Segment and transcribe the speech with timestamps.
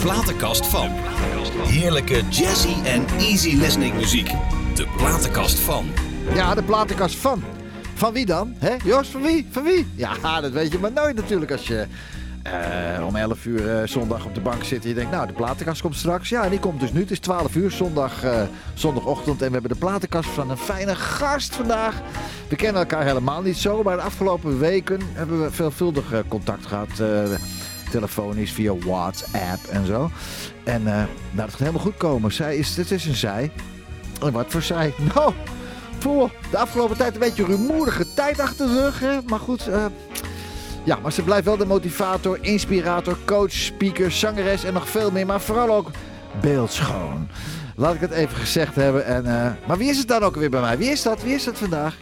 [0.00, 0.90] platenkast van.
[1.66, 4.30] Heerlijke jazzy en easy listening muziek.
[4.74, 5.86] De platenkast van.
[6.34, 7.42] Ja, de platenkast van.
[7.94, 8.54] Van wie dan?
[8.58, 8.76] Hè?
[8.84, 9.46] Joost, van wie?
[9.50, 9.86] Van wie?
[9.94, 11.86] Ja, dat weet je maar nooit natuurlijk als je
[12.42, 14.82] eh, om 11 uur eh, zondag op de bank zit.
[14.82, 16.28] En je denkt, nou, de platenkast komt straks.
[16.28, 17.00] Ja, die komt dus nu.
[17.00, 18.42] Het is 12 uur zondag, eh,
[18.74, 19.42] zondagochtend.
[19.42, 21.94] En we hebben de platenkast van een fijne gast vandaag.
[22.48, 23.82] We kennen elkaar helemaal niet zo.
[23.82, 26.88] Maar de afgelopen weken hebben we veelvuldig contact gehad.
[27.90, 30.10] Telefonisch, via WhatsApp en zo.
[30.64, 32.32] En eh, nou, dat gaat helemaal goed komen.
[32.32, 33.50] Zij is, het is een zij.
[34.32, 34.94] Wat voor zij?
[35.14, 35.32] Nou,
[35.98, 39.00] voor de afgelopen tijd een beetje rumoerige tijd achter de rug.
[39.00, 39.18] Hè?
[39.26, 39.84] Maar goed, eh,
[40.84, 45.26] ja, maar ze blijft wel de motivator, inspirator, coach, speaker, zangeres en nog veel meer.
[45.26, 45.90] Maar vooral ook
[46.40, 47.28] beeldschoon.
[47.76, 49.04] Laat ik het even gezegd hebben.
[49.04, 50.78] En, eh, maar wie is het dan ook weer bij mij?
[50.78, 51.22] Wie is dat?
[51.22, 51.96] Wie is dat vandaag?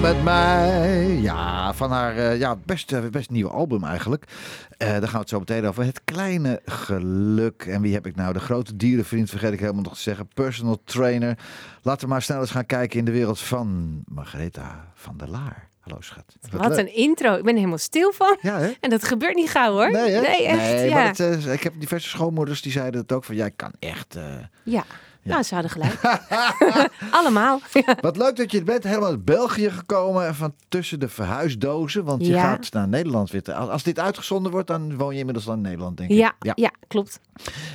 [0.00, 1.18] Met mij.
[1.20, 4.24] Ja, van haar eh, ja, best, best nieuwe album eigenlijk.
[4.76, 5.84] Eh, daar gaan we het zo meteen over.
[5.84, 7.62] Het kleine geluk.
[7.68, 8.32] En wie heb ik nou?
[8.32, 10.28] De grote dierenvriend, vergeet ik helemaal nog te zeggen.
[10.34, 11.38] Personal trainer.
[11.82, 15.68] Laten we maar snel eens gaan kijken in de wereld van Margaretha van der Laar.
[15.80, 16.36] Hallo schat.
[16.50, 17.34] Wat een intro.
[17.34, 18.36] Ik ben er helemaal stil van.
[18.40, 18.72] Ja, hè?
[18.80, 19.90] En dat gebeurt niet gauw hoor.
[19.90, 20.20] Nee, hè?
[20.20, 20.56] echt.
[20.56, 20.94] Nee, ja.
[20.94, 23.34] maar het, eh, ik heb diverse schoonmoeders die zeiden het ook van...
[23.34, 24.18] Jij kan echt...
[24.62, 24.84] ja.
[25.28, 26.00] Nou, ze hadden gelijk.
[27.18, 27.60] Allemaal.
[28.00, 28.84] Wat leuk dat je bent.
[28.84, 30.26] Helemaal uit België gekomen.
[30.26, 32.04] En van tussen de verhuisdozen.
[32.04, 32.40] Want je Ja.
[32.42, 33.42] gaat naar Nederland weer.
[33.42, 36.16] te- Als, dit uitgezonden wordt, dan woon je inmiddels al in Nederland, denk ik.
[36.16, 36.70] Ja, ja.
[36.88, 37.20] klopt.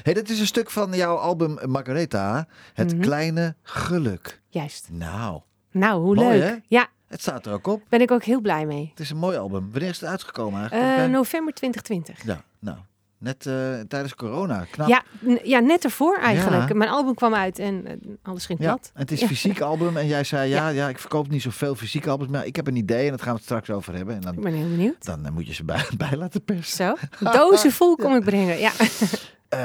[0.03, 2.47] Hey, dit is een stuk van jouw album Margaretha.
[2.73, 3.01] Het Mhm.
[3.01, 4.41] kleine geluk.
[4.49, 4.88] Juist.
[4.91, 5.41] Nou,
[5.71, 6.49] Nou, hoe Mooi, leuk.
[6.49, 6.56] hè?
[6.67, 7.81] Ja, het staat er ook op.
[7.89, 8.88] ben ik ook heel blij mee.
[8.89, 9.69] Het is een mooi album.
[9.71, 10.91] Wanneer is het uitgekomen eigenlijk?
[10.97, 11.11] Eh, Oké.
[11.11, 12.25] november 2020.
[12.25, 12.77] Ja, nou.
[13.23, 14.65] Net eh, tijdens corona.
[14.71, 14.87] Knap.
[14.87, 15.03] Ja,
[15.43, 16.67] ja, net ervoor eigenlijk.
[16.69, 16.75] Ja.
[16.75, 17.93] Mijn album kwam uit en eh,
[18.23, 18.91] alles ging Ja, plat.
[18.93, 19.97] en het is een fysiek album.
[19.97, 22.29] En jij zei, ja, ja, ik verkoop niet zoveel fysieke albums.
[22.31, 24.13] Maar ik heb een idee en dat gaan we het straks over hebben.
[24.15, 25.05] En Ik dan, ben heel benieuwd.
[25.05, 26.97] dan eh, moet je ze bij, bij laten persen.
[27.19, 28.59] Zo, dozen vol kom ik brengen.
[28.59, 28.71] Ja.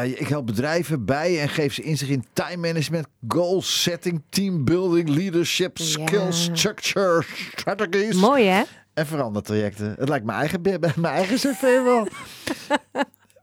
[0.05, 5.77] Ik help bedrijven bij en geef ze inzicht in time management, goal setting, teambuilding, leadership,
[5.79, 5.85] Ja.
[5.85, 7.23] skills, structure,
[7.57, 8.63] strategies Mooi hè?
[8.95, 9.95] en verandertrajecten.
[9.99, 12.09] Het lijkt mijn eigen, mijn eigen cv wel.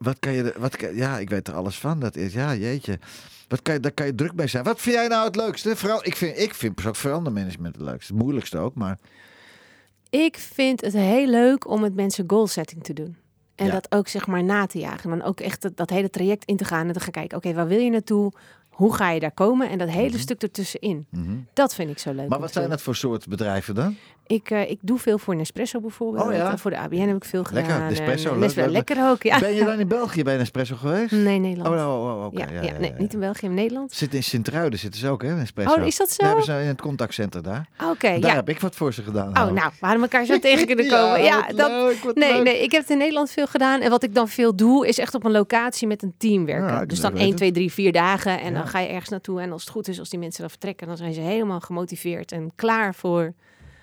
[0.06, 2.00] Wat kan je, wat kan, ja, ik weet er alles van.
[2.00, 3.00] Dat is, ja, jeetje.
[3.48, 4.64] Wat kan je, daar kan je druk mee zijn.
[4.64, 5.76] Wat vind jij nou het leukste?
[5.76, 8.14] Vooral, ik vind, ik vind persoonlijk verandermanagement het leukste.
[8.14, 8.98] Het moeilijkste ook, maar
[10.10, 13.16] Ik vind het heel leuk om met mensen goal setting te doen.
[13.56, 13.72] En Ja.
[13.72, 15.12] dat ook zeg maar na te jagen.
[15.12, 17.38] En dan ook echt dat, dat hele traject in te gaan en te gaan kijken.
[17.38, 18.32] Oké, waar wil je naartoe?
[18.70, 19.70] Hoe ga je daar komen?
[19.70, 21.06] En dat hele stuk ertussenin.
[21.10, 21.36] Mhm.
[21.54, 22.30] Dat vind ik zo leuk.
[22.30, 23.98] Maar wat zijn dat voor soort bedrijven dan?
[24.28, 26.26] Ik, eh, ik doe veel voor Nespresso bijvoorbeeld.
[26.28, 26.52] Oh ja?
[26.52, 27.64] Eh, Voor de ABN heb ik veel gedaan.
[27.64, 29.40] Lekker, En Nespresso, lekker ook, ja.
[29.40, 31.12] Ben je dan in België bij Nespresso geweest?
[31.12, 31.76] Nee, Nederland.
[31.76, 32.40] Oh, oh, oh, oké.
[32.40, 33.94] ja, ja, ja, ja, nee, niet in België, in Nederland.
[33.94, 35.36] Zit in Sint-Truiden zitten ze ook, hè?
[35.36, 35.80] Nespresso.
[35.80, 36.16] Oh, is dat zo?
[36.18, 37.68] Daar hebben ze in het contactcentrum daar.
[37.90, 39.28] Oké, daar heb ik wat voor ze gedaan.
[39.28, 39.54] Oh, nou.
[39.54, 41.24] nou, we hadden elkaar zo tegen kunnen komen.
[41.24, 42.44] Ja, dat, leuk, Nee, leuk.
[42.44, 43.82] nee, ik heb het in Nederland veel gedaan.
[43.82, 46.88] En wat ik dan veel doe, is echt op een locatie met een team werken.
[46.88, 47.22] Dus dan het.
[47.22, 48.40] 1, 2, 3, 4 dagen.
[48.40, 49.42] En dan ga je ergens naartoe.
[49.42, 52.32] En als het goed is, als die mensen dan vertrekken, dan zijn ze helemaal gemotiveerd
[52.32, 53.34] en klaar voor.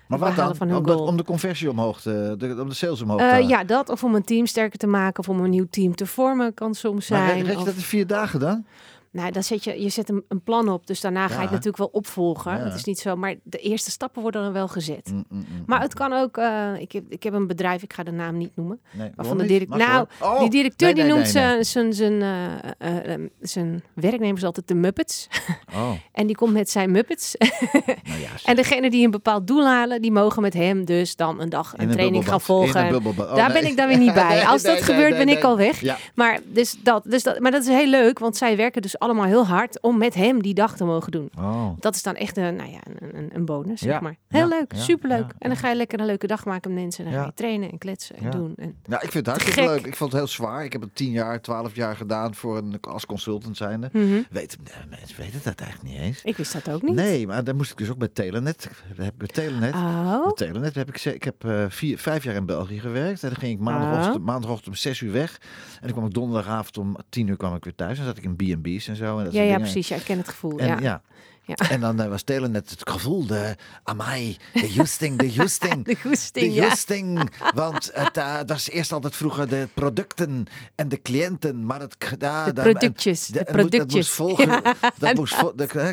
[0.07, 0.37] Maar wat dan?
[0.37, 1.07] behalen van hun Om de, goal.
[1.07, 3.49] om de conversie omhoog te, de, om de sales omhoog te Eh, halen.
[3.49, 3.89] ja, dat.
[3.89, 5.19] Of om een team sterker te maken.
[5.23, 7.37] Of om een nieuw team te vormen, kan soms Maar zijn.
[7.39, 8.65] red red je Of- dat in vier dagen dan?
[9.13, 10.87] Nou, dan zet je, je zet een, een plan op.
[10.87, 12.53] Dus daarna ga je het natuurlijk wel opvolgen.
[12.53, 12.65] Ja.
[12.65, 15.11] Het is niet zo, maar de eerste stappen worden dan wel gezet.
[15.13, 15.63] Mm, mm, mm.
[15.67, 18.37] Maar het kan ook, eh, ik, heb, ik heb een bedrijf, ik ga de naam
[18.37, 18.81] niet noemen.
[18.91, 20.07] Nee, Waarvan de direct, nou.
[20.21, 24.75] Oh, die directeur nee, die noemt zijn, zijn, zijn, eh, eh, zijn werknemers altijd de
[24.75, 25.29] Muppets.
[25.75, 27.35] Oh, En die komt met zijn Muppets.
[27.39, 28.29] nou ja.
[28.51, 31.75] en degene die een bepaald doel halen, die mogen met hem dus dan een dag
[31.77, 32.95] een training gaan volgen.
[32.95, 34.47] Oh, Daar ben ik dan weer niet bij.
[34.47, 35.83] Als dat gebeurt, ben ik al weg.
[36.15, 39.25] Maar, dus dat, dus dat, maar dat is heel leuk, want zij werken dus allemaal
[39.27, 41.31] heel hard om met hem die dag te mogen doen.
[41.39, 41.71] Oh.
[41.79, 44.17] Dat is dan echt een, nou ja, een, een, een bonus, zeg Ja, maar.
[44.29, 45.19] Heel ja, leuk, ja, superleuk.
[45.29, 47.05] ja, en dan ga je lekker een leuke dag maken met mensen.
[47.05, 47.25] En dan Ja.
[47.27, 48.31] ga je trainen en kletsen en Ja.
[48.31, 48.53] doen.
[48.57, 49.87] En, Nou, ik vind het hartstikke leuk.
[49.87, 50.65] Ik vond het heel zwaar.
[50.65, 53.89] Ik heb het tien jaar, twaalf jaar gedaan voor een, als consultant zijnde.
[53.93, 54.23] Mhm.
[54.31, 56.23] Weet, nee, mensen weten dat eigenlijk niet eens.
[56.23, 56.95] Ik wist dat ook niet.
[56.95, 58.63] Nee, maar dan moest ik dus ook met Telenet.
[58.97, 59.75] Daar heb ik met Telenet.
[59.75, 63.23] Oh, Met Telenet heb ik, ik heb eh, vier, vijf jaar in België gewerkt.
[63.23, 64.25] En dan ging ik maandagochtend, Oh.
[64.25, 65.39] maandagochtend om zes uur weg.
[65.75, 67.99] En dan kwam ik donderdagavond om tien uur kwam ik weer thuis.
[67.99, 69.19] En dan zat ik in B&B's en zo.
[69.19, 69.61] En dat ja, ja, dingen.
[69.61, 69.89] precies.
[69.89, 70.59] Ja, ik ken het gevoel.
[70.59, 70.79] En, ja.
[70.81, 71.03] ja.
[71.45, 71.55] Ja.
[71.71, 75.85] en dan eh, was Telenet het gevoel, de amai, de justing, de justing.
[75.85, 76.65] De goesting, De ja.
[76.69, 80.45] justing, want het, eh, was eerst altijd vroeger de producten
[80.75, 81.97] en de cliënten, maar het...
[82.19, 84.11] ja, De productjes, de- moet- Dat moest productjes.
[84.11, 84.63] volgen,
[84.99, 85.91] dat moest vol- de, eh,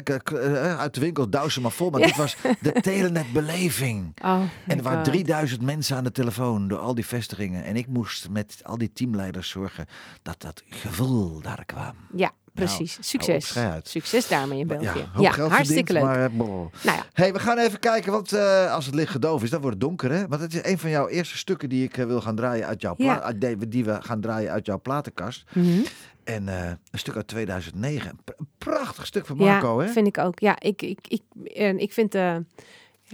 [0.71, 4.11] eh, uit de winkel douwen maar vol, maar dit was de telenetbeleving.
[4.25, 5.13] Oh, En er waren God.
[5.13, 7.63] 3000 mensen aan de telefoon door al die vestigingen.
[7.63, 9.85] En ik moest met al die teamleiders zorgen
[10.21, 11.93] dat dat gevoel daar kwam.
[12.15, 12.97] Ja, precies.
[12.97, 13.55] op, Succes.
[13.83, 15.07] Succes daarmee in België.
[15.17, 16.03] Ja, Ja, hartstikke leuk.
[16.03, 16.31] Maar.
[16.33, 19.61] Nou ja, hey, we gaan even kijken, want eh, als het licht gedoofd is, dan
[19.61, 20.11] wordt het donker.
[20.11, 20.27] Hè?
[20.27, 22.81] Want het is een van jouw eerste stukken die ik eh, wil gaan draaien uit
[22.81, 23.31] jouw Ja.
[23.31, 25.43] die, die we gaan draaien uit jouw platenkast.
[25.53, 25.79] mhm.
[26.23, 28.09] En eh, een stuk uit 2009.
[28.09, 29.87] Een pr- een prachtig stuk van ja Marco, hè?
[29.87, 30.39] vind ik ook.
[30.39, 31.21] Ja, ik, ik, ik,
[31.53, 32.11] en ik vind...
[32.11, 32.45] dan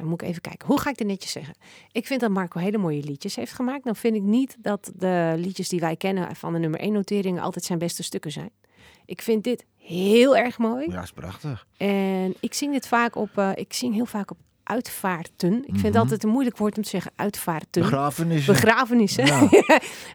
[0.01, 0.67] moet ik even kijken.
[0.67, 1.55] Hoe ga ik dit netjes zeggen?
[1.91, 3.83] Ik vind dat Marco hele mooie liedjes heeft gemaakt.
[3.83, 7.41] Dan vind ik niet dat de liedjes die wij kennen van de nummer 1 noteringen
[7.43, 8.49] altijd zijn beste stukken zijn.
[9.05, 10.91] Ik vind dit heel erg mooi.
[10.91, 11.67] Ja, is prachtig.
[11.77, 15.53] En ik zing dit vaak op, eh, ik zing heel vaak op uitvaarten.
[15.57, 16.01] Ik vind het Mhm.
[16.01, 17.81] altijd een moeilijk woord om te zeggen uitvaarten.
[17.81, 18.53] Begrafenissen.
[18.53, 19.25] Begrafenissen.
[19.25, 19.39] Ja.
[19.49, 19.51] dat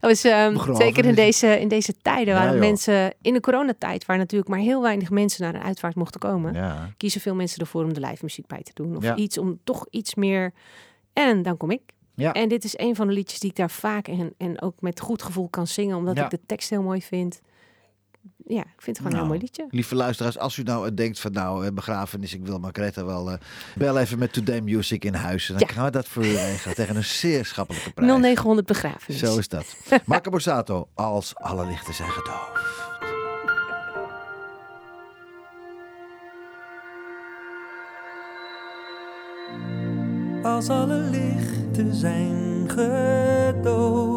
[0.01, 0.77] was, Begrafenissen.
[0.77, 2.61] zeker in deze, in deze tijden Ja, waren joh.
[2.61, 6.55] mensen in de coronatijd, waar natuurlijk maar heel weinig mensen naar een uitvaart mochten komen,
[6.55, 6.91] ja.
[6.97, 8.97] kiezen veel mensen ervoor om de live muziek bij te doen.
[8.97, 10.53] Of iets om toch iets meer.
[11.13, 11.81] En dan kom ik.
[12.15, 12.33] Ja.
[12.33, 15.01] En dit is een van de liedjes die ik daar vaak en, en ook met
[15.01, 17.41] goed gevoel kan zingen, omdat ik de tekst heel mooi vind.
[18.47, 19.67] Ja, ik vind het gewoon een Nou, heel mooi liedje.
[19.71, 23.31] Lieve luisteraars, als u nou eh, denkt van nou, eh, begrafenis, ik wil Margrethe wel,
[23.31, 23.39] eh,
[23.77, 25.49] bel even met Today Music in huis.
[25.51, 25.75] En dan Ja.
[25.75, 28.11] gaan we dat voor u regelen tegen een zeer schappelijke prijs.
[28.11, 29.21] 0900 begrafenis.
[29.21, 29.77] Zo is dat.
[30.05, 32.61] Marco Borsato, als alle lichten zijn gedoofd.
[40.43, 44.10] Als alle lichten zijn gedoofd,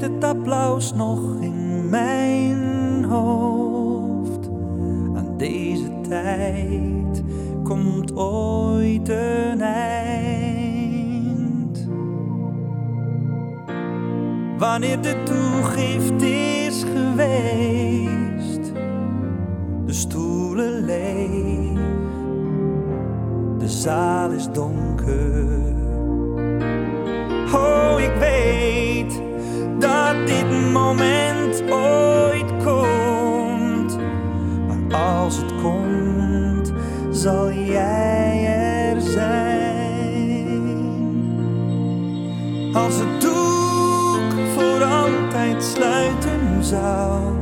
[0.00, 4.48] het applaus nog in mijn hoofd,
[5.14, 7.22] aan deze tijd
[7.62, 10.36] komt ooit een eind.
[14.58, 18.72] Wanneer de toegift is geweest,
[19.86, 21.80] de stoelen leeg,
[23.58, 25.74] de zaal is donker.
[27.54, 28.55] Oh, ik weet
[30.26, 33.98] dit moment ooit komt,
[34.66, 36.72] maar als het komt,
[37.10, 39.54] zal jij er zijn.
[42.72, 47.36] Als het doek voor altijd sluiten zou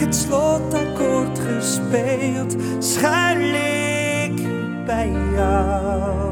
[0.00, 4.42] het slotakkoord gespeeld, schuil ik
[4.86, 6.29] bij jou.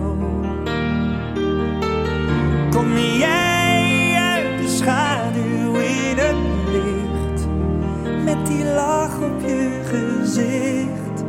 [9.23, 11.25] Op je gezicht,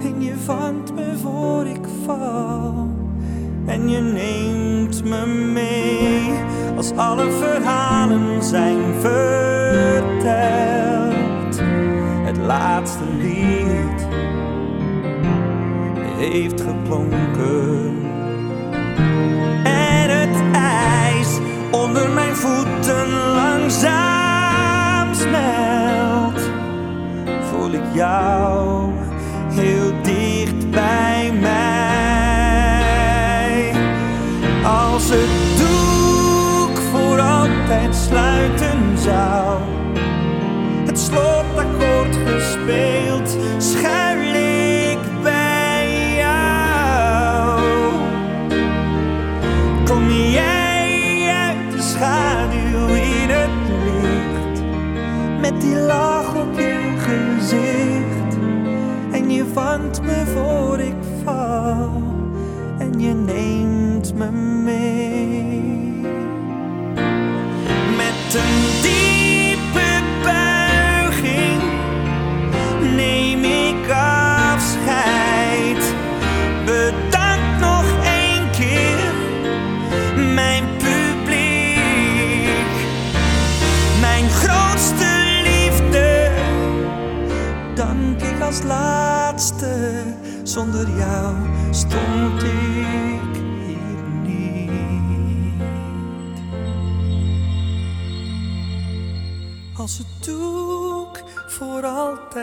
[0.00, 2.88] en je vangt me voor ik val,
[3.66, 6.32] en je neemt me mee
[6.76, 10.04] als alle verhalen zijn verteld.
[12.24, 14.06] Het laatste lied
[16.16, 17.93] heeft geklonken.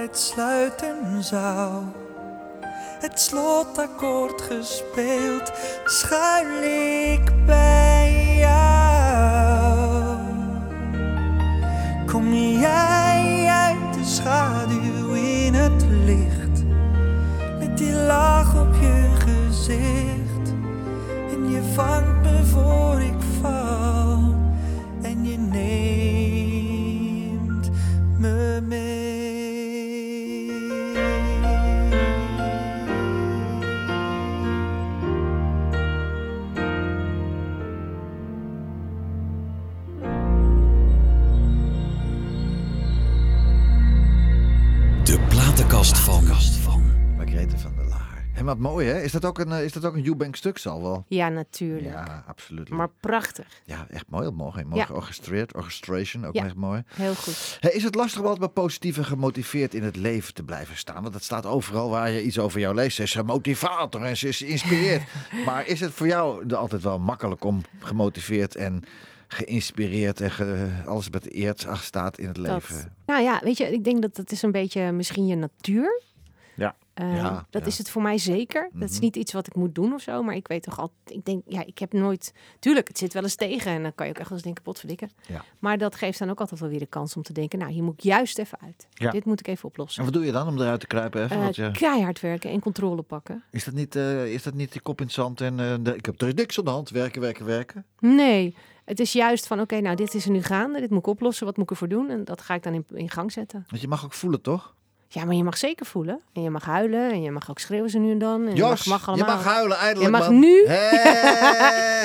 [0.02, 1.84] Altijd sluiten zou,
[3.00, 5.52] het slotakkoord gespeeld,
[5.86, 6.62] schuil
[7.14, 10.18] ik bij jou.
[12.06, 16.64] Kom jij uit de schaduw in het licht,
[17.60, 20.54] met die lach op je gezicht,
[21.32, 22.11] en je vangt
[48.62, 49.02] mooi, hè?
[49.02, 51.06] Is dat ook een, eh, is dat ook een Eubank stuk, zal wel?
[51.08, 51.86] Ja, natuurlijk.
[51.94, 52.70] Ja, absoluut.
[52.70, 53.46] Maar prachtig.
[53.66, 54.24] Ja, echt mooi.
[54.24, 54.64] Heel mooi.
[54.64, 54.86] Mooi Ja.
[54.86, 55.56] georchestreerd.
[55.56, 56.46] Orchestration, ook Ja.
[56.46, 56.84] echt mooi.
[56.88, 57.58] Heel goed.
[57.60, 60.78] Hey, is het lastig om altijd maar positief en gemotiveerd in het leven te blijven
[60.78, 61.02] staan?
[61.02, 62.96] Want dat staat overal waar je iets over jou leest.
[62.96, 65.04] Ze is een motivator en ze is inspireert.
[65.46, 68.84] maar is het voor jou de- altijd wel makkelijk om gemotiveerd en
[69.28, 72.94] geïnspireerd en ge- alles met eerd achter staat in het Dat, leven?
[73.06, 76.02] nou ja, weet je, ik denk dat dat is een beetje misschien je natuur.
[76.56, 76.76] Ja.
[77.02, 77.68] Eh, Ja, dat ja.
[77.68, 78.70] is het voor mij zeker.
[78.74, 79.04] Dat is Mhm.
[79.04, 81.00] niet iets wat ik moet doen of zo, maar ik weet toch altijd.
[81.18, 82.34] Ik denk, ja, ik heb nooit.
[82.60, 84.64] Tuurlijk, het zit wel eens tegen en dan kan je ook echt wel eens denken,
[84.64, 85.10] potverdikken.
[85.28, 85.44] Ja.
[85.60, 87.84] Maar dat geeft dan ook altijd wel weer de kans om te denken, nou, hier
[87.84, 88.88] moet ik juist even uit.
[89.12, 90.04] Dit moet ik even En oplossen.
[90.04, 91.24] wat doe je dan om eruit te kruipen?
[91.24, 91.42] Even?
[91.42, 93.44] Eh, je- Keihard werken en controle pakken.
[93.52, 95.96] is, dat niet, eh, is dat niet die kop in het zand en eh, de-
[95.96, 96.90] ik heb er niks aan de hand?
[96.90, 97.86] Werken, werken, werken?
[98.00, 98.56] Nee,
[98.86, 100.80] het is juist van, oké, nou, dit is er nu gaande.
[100.80, 101.46] Dit moet ik oplossen.
[101.46, 102.10] Wat moet ik ervoor doen?
[102.10, 103.66] En dat ga ik dan in, in gang zetten.
[103.70, 104.76] Want je mag ook voelen, toch?
[105.14, 106.20] Ja, maar je mag zeker voelen.
[106.34, 107.12] En je mag huilen.
[107.12, 108.48] En je mag ook schreeuwen ze nu en dan.
[108.48, 109.28] En Jos, je mag, mag allemaal.
[109.30, 110.40] je mag huilen eindelijk, Je mag man.
[110.40, 110.64] nu-?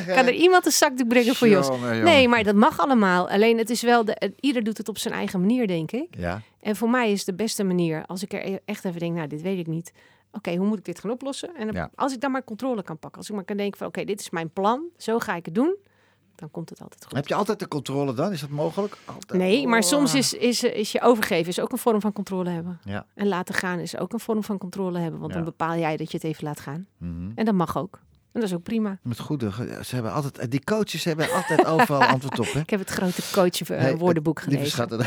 [0.17, 1.67] Kan er iemand een zakdoek brengen voor Jos?
[1.67, 2.05] Jongen.
[2.05, 3.29] Nee, maar dat mag allemaal.
[3.31, 6.07] Alleen het is wel, de, ieder doet het op zijn eigen manier, denk ik.
[6.11, 9.15] Ja, En voor mij is de beste manier, als ik er e- echt even denk,
[9.17, 9.93] nou, dit weet ik niet.
[10.33, 11.51] Oké, hoe moet ik dit gaan oplossen?
[11.57, 11.91] En dan- Ja.
[11.95, 13.19] als ik dan maar controle kan pakken.
[13.19, 14.83] Als ik maar kan denken van, oké, dit is mijn plan.
[14.97, 15.77] Zo ga ik het doen.
[16.37, 17.15] Dan komt het altijd goed.
[17.17, 18.33] Heb je altijd de controle dan?
[18.33, 18.97] Is dat mogelijk?
[19.05, 19.41] Altijd.
[19.41, 20.19] Nee, maar soms Oh.
[20.19, 22.79] is, is, is je overgeven is ook een vorm van controle hebben.
[22.85, 23.07] Ja.
[23.15, 25.21] En laten gaan is ook een vorm van controle hebben.
[25.21, 25.37] Want Ja.
[25.39, 26.87] dan bepaal jij dat je het even laat gaan.
[26.99, 27.31] Mhm.
[27.35, 27.99] En dat mag ook.
[28.41, 28.99] Dat is ook prima.
[29.03, 29.51] Met goede,
[29.85, 32.53] ze hebben altijd, die coaches hebben altijd overal antwoord op.
[32.53, 32.61] Hè?
[32.61, 34.67] Ik heb het grote coach eh, het- lieve gelezen.
[34.71, 35.07] schatten,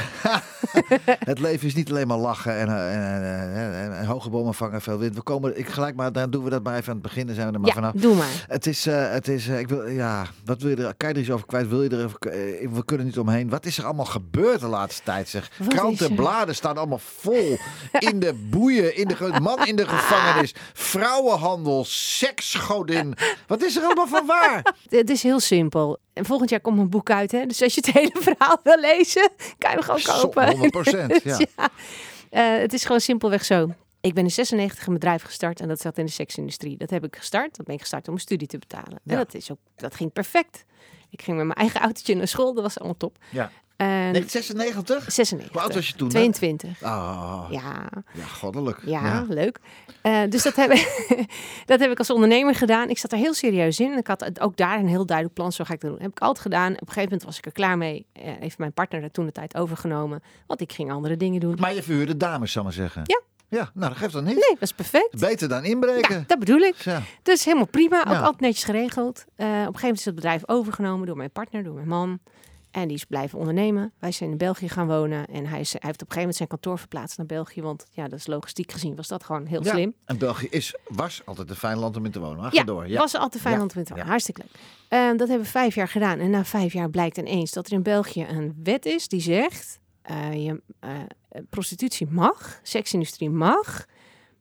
[1.31, 4.53] het leven is niet alleen maar lachen en, eh, en, en, en- en hoge bomen
[4.53, 5.15] vangen veel wind.
[5.15, 7.25] We komen, ik gelijk maar, dan doen we dat maar even aan het begin.
[7.25, 7.93] Dan zijn we er maar Ja, vanaf.
[7.93, 8.45] doe maar.
[8.47, 11.15] Het is, eh, het is eh, ik wil, ja, wat wil je er, kan je
[11.15, 11.67] er iets over kwijt?
[11.69, 13.49] Wil je er, even- eh, we kunnen niet omheen.
[13.49, 15.49] Wat is er allemaal gebeurd de laatste tijd, zeg?
[15.57, 16.15] Wat is Kranten, er?
[16.15, 17.57] bladen staan allemaal vol.
[17.99, 23.13] In de boeien, in de, man in de gevangenis, vrouwenhandel, seksgodin,
[23.47, 24.73] Wat is er allemaal van waar?
[24.89, 25.97] Het is heel simpel.
[26.13, 27.45] En volgend jaar komt mijn boek uit, hè?
[27.45, 30.55] Dus als je het hele verhaal wil lezen, kan je hem gewoon Zo, kopen.
[31.19, 31.69] 100%, ja.
[32.29, 33.69] Eh, het is gewoon simpelweg zo.
[34.01, 36.77] Ik ben in 96 een bedrijf gestart en dat zat in de seksindustrie.
[36.77, 37.55] Dat heb ik gestart.
[37.55, 38.99] Dat ben ik gestart om mijn studie te betalen.
[39.03, 39.11] Ja.
[39.11, 40.65] En dat, is ook, dat ging perfect.
[41.09, 42.53] Ik ging met mijn eigen autootje naar school.
[42.53, 43.17] Dat was allemaal top.
[43.29, 43.51] Ja.
[43.79, 45.11] En 1996?
[45.11, 45.51] 96.
[45.53, 46.13] Hoe oud was je toen, hè?
[46.13, 46.83] 22.
[46.83, 47.89] Ah, ja.
[48.13, 48.79] Ja, goddelijk.
[48.85, 49.59] ja, leuk.
[50.01, 51.25] Eh, dus dat heb, ik,
[51.65, 52.89] dat heb ik als ondernemer gedaan.
[52.89, 53.91] Ik zat er heel serieus in.
[53.91, 55.51] En ik had ook daar een heel duidelijk plan.
[55.51, 55.99] Zo ga ik dat doen.
[56.01, 56.71] heb ik altijd gedaan.
[56.73, 58.05] Op een gegeven moment was ik er klaar mee.
[58.13, 60.23] Eh, heeft mijn partner er toen de tijd overgenomen.
[60.47, 61.55] Want ik ging andere dingen doen.
[61.59, 63.01] Maar je verhuurde dames, zal ik maar zeggen.
[63.05, 63.21] Ja.
[63.51, 64.33] Ja, nou, dat geeft dan niet.
[64.33, 65.19] Nee, dat is perfect.
[65.19, 66.15] Beter dan inbreken.
[66.15, 66.75] Ja, dat bedoel ik.
[66.75, 67.01] Ja.
[67.23, 67.99] Dus helemaal prima.
[67.99, 68.19] Ook Ja.
[68.19, 69.25] altijd netjes geregeld.
[69.35, 72.19] Eh, op een gegeven moment is het bedrijf overgenomen door mijn partner, door mijn man.
[72.71, 73.91] En die is blijven ondernemen.
[73.99, 75.25] Wij zijn in België gaan wonen.
[75.27, 77.61] En hij, is, hij heeft op een gegeven moment zijn kantoor verplaatst naar België.
[77.61, 79.71] Want ja, dat is logistiek gezien was dat gewoon heel Ja.
[79.71, 79.93] slim.
[80.05, 82.37] En België is, was altijd een fijn land om in te wonen.
[82.41, 82.87] Maar ga Ja, door.
[82.87, 82.97] Ja.
[82.99, 83.61] was altijd fijn Ja.
[83.61, 83.95] om te weten.
[83.95, 84.05] Ja.
[84.05, 84.51] Hartstikke leuk.
[84.87, 86.19] Eh, dat hebben we vijf jaar gedaan.
[86.19, 89.79] En na vijf jaar blijkt ineens dat er in België een wet is die zegt...
[90.01, 90.91] eh, je, eh,
[91.49, 93.85] prostitutie mag, seksindustrie mag,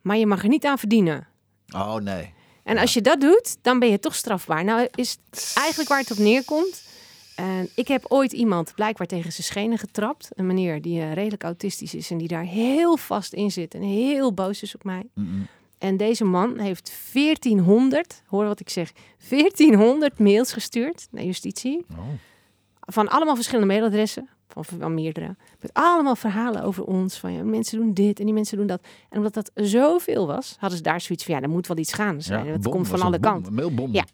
[0.00, 1.26] maar je mag er niet aan verdienen.
[1.75, 2.35] Oh, nee.
[2.64, 4.64] En als je dat doet, dan ben je toch strafbaar.
[4.64, 6.87] Nou is het eigenlijk waar het op neerkomt.
[7.38, 10.28] En ik heb ooit iemand blijkbaar tegen zijn schenen getrapt.
[10.35, 13.83] Een meneer die eh, redelijk autistisch is en die daar heel vast in zit en
[13.83, 15.09] heel boos is op mij.
[15.78, 18.92] En deze man heeft 1400, hoor wat ik zeg,
[19.28, 21.85] 1400 mails gestuurd naar justitie.
[21.90, 21.99] Oh.
[22.80, 25.37] Van allemaal verschillende mailadressen, van, van meerdere.
[25.61, 27.18] Met allemaal verhalen over ons.
[27.18, 28.87] Van ja, mensen doen dit en die mensen doen dat.
[29.09, 31.92] En omdat dat zoveel was, hadden ze daar zoiets van ja, er moet wel iets
[31.92, 32.47] gaan zijn.
[32.47, 33.54] Ja, bom, komt van alle kanten.
[33.54, 33.92] Mailbom.
[33.92, 34.04] Ja.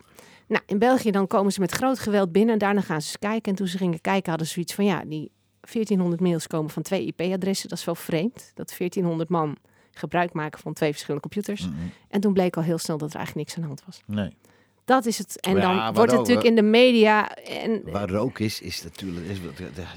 [0.48, 2.52] Nou, in België dan komen ze met groot geweld binnen.
[2.52, 3.50] En daarna gaan ze kijken.
[3.50, 4.84] En toen ze gingen kijken hadden ze zoiets van...
[4.84, 7.68] ja, die 1400 mails komen van twee IP-adressen.
[7.68, 8.52] Dat is wel vreemd.
[8.54, 9.56] Dat 1400 man
[9.92, 11.66] gebruik maken van twee verschillende computers.
[11.66, 11.92] Mm-mm.
[12.08, 14.02] En toen bleek al heel snel dat er eigenlijk niks aan de hand was.
[14.06, 14.36] Nee.
[14.84, 15.40] Dat is het.
[15.40, 17.36] En Ja, dan wordt het ook, natuurlijk in de media...
[17.36, 19.26] En, Waar rook is, is natuurlijk...
[19.26, 19.38] Is,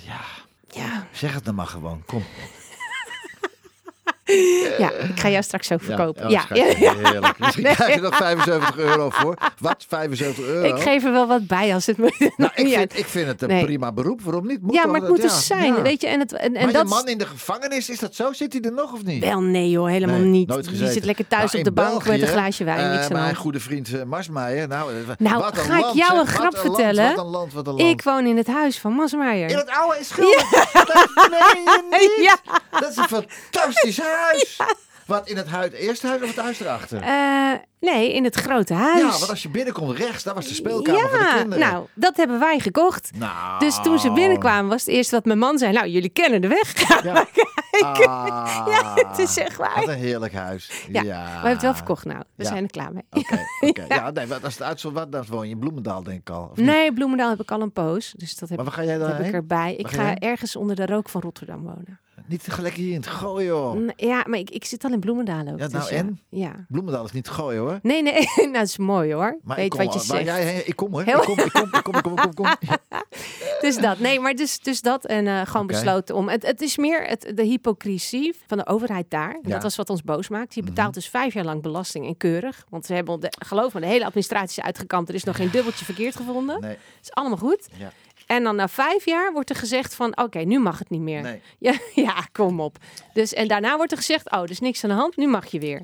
[0.06, 0.22] ja,
[0.68, 2.04] ja, zeg het dan maar gewoon.
[2.06, 2.24] Kom.
[4.84, 6.30] ja, ik ga jou straks zo verkopen.
[6.30, 7.40] Ja, Ja, heerlijk.
[7.40, 9.38] Misschien krijg je nog 75 euro voor.
[9.60, 9.86] Wat?
[9.88, 10.76] 75 euro?
[10.76, 12.20] Ik geef er wel wat bij als het moet.
[12.38, 13.64] nou, ik, vind, ik vind het een Nee.
[13.64, 14.22] prima beroep.
[14.22, 14.62] Waarom niet?
[14.62, 16.08] Moet ja, maar het dat- moet er ja, zijn, weet je.
[16.08, 18.34] En, het, en, en maar dat je man in de gevangenis, is dat zo?
[18.34, 19.24] Zit hij er nog of niet?
[19.24, 20.48] Wel, nee joh, helemaal Nee, niet.
[20.48, 20.94] nooit Die gezeten.
[20.94, 22.80] zit lekker thuis Nou, op de bank met een glaasje wijn.
[22.80, 24.68] eh, niks mijn goede vriend eh, Marsmeijer.
[24.68, 27.16] Nou, eh, Nou, wat een ga ik jou een grap vertellen?
[27.16, 27.90] Wat een land, wat een land.
[27.92, 29.50] Ik woon in het huis van Masmeijer.
[29.50, 30.40] In het oude is schilder.
[30.40, 32.42] je niet.
[32.82, 34.17] Dat is een fantastisch huis.
[35.06, 37.02] Wat, in het huis, eerste huis of het huis erachter?
[37.02, 39.02] Eh, nee, in het grote huis.
[39.02, 41.60] ja, want als je binnenkomt rechts, daar was de speelkamer voor de Ja, kinderen.
[41.72, 43.10] nou, dat hebben wij gekocht.
[43.16, 43.60] Nou.
[43.60, 45.72] Dus toen ze binnenkwamen was het eerste wat mijn man zei.
[45.74, 46.72] Nou, jullie kennen de weg.
[46.88, 47.14] Ga Ja.
[47.14, 47.30] maar
[47.72, 48.08] kijken.
[48.10, 49.76] Ah, Ja, het is echt waar.
[49.76, 50.86] Wat een heerlijk huis.
[50.92, 52.20] Ja, Ja, we hebben het wel verkocht nou.
[52.36, 52.50] We Ja.
[52.50, 53.04] zijn er klaar mee.
[53.10, 54.12] Oké, ja.
[54.12, 56.52] nee, wat als het uitzond wat, dan woon je in Bloemendaal, denk ik al.
[56.56, 58.14] Nee, Bloemendaal heb ik al een poos.
[58.18, 59.34] Dus dat heb, Maar waar ga jij dan heb ik heen?
[59.34, 59.76] erbij.
[59.76, 62.00] Ik ga ergens onder de rook van Rotterdam wonen.
[62.28, 63.74] Niet gelijk hier in het gooien, joh.
[63.76, 65.60] N- Ja, maar ik, ik zit al in Bloemendaal ook.
[65.60, 66.20] Ja, nou dus en?
[66.30, 66.66] Ja.
[66.68, 67.80] Bloemendaal is niet gooien, hoor.
[67.82, 69.38] Nee, nee, nou, dat is mooi hoor.
[69.44, 70.24] Maar Weet ik kom, wat je zegt.
[70.26, 71.04] Jij, heen- ik kom, hoor.
[71.12, 72.48] Heel- Ik kom, ik kom, ik kom, ik kom, ik kom.
[72.48, 72.76] ik kom.
[73.62, 74.00] Dus dat.
[74.00, 75.06] Nee, maar dus, dus dat.
[75.06, 76.30] En eh, gewoon besloten om.
[76.30, 79.30] Het, het is meer het, de hypocrisie van de overheid daar.
[79.32, 79.50] En Ja.
[79.50, 80.56] Dat was wat ons boos maakt.
[80.56, 81.00] Je betaalt Mhm.
[81.00, 82.66] dus vijf jaar lang belasting en keurig.
[82.70, 85.10] Want ze hebben, de, geloof me, de hele administratie is uitgekampt.
[85.10, 86.62] Er is nog geen dubbeltje verkeerd gevonden.
[86.62, 87.68] Nee, is allemaal goed.
[87.78, 87.92] Ja.
[88.28, 91.22] En dan na vijf jaar wordt er gezegd van, oké, nu mag het niet meer.
[91.22, 91.42] nee.
[91.60, 92.78] Ja, ja, kom op.
[93.14, 95.46] Dus, en daarna wordt er gezegd, oh, er is niks aan de hand, nu mag
[95.46, 95.82] je weer.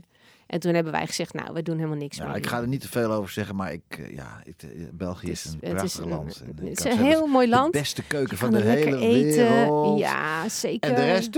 [0.47, 2.35] En toen hebben wij gezegd, nou, we doen helemaal niks Ja, meer.
[2.35, 5.29] ik ga er niet te veel over zeggen, maar ik, eh, ja, ik, eh, België
[5.31, 6.41] is een is- het is prachtig een- land.
[6.45, 7.73] Het is een zeggen, heel mooi land.
[7.73, 9.43] De beste keuken van de hele eten.
[9.53, 9.99] wereld.
[9.99, 10.89] Ja, zeker.
[10.89, 11.37] En de rest.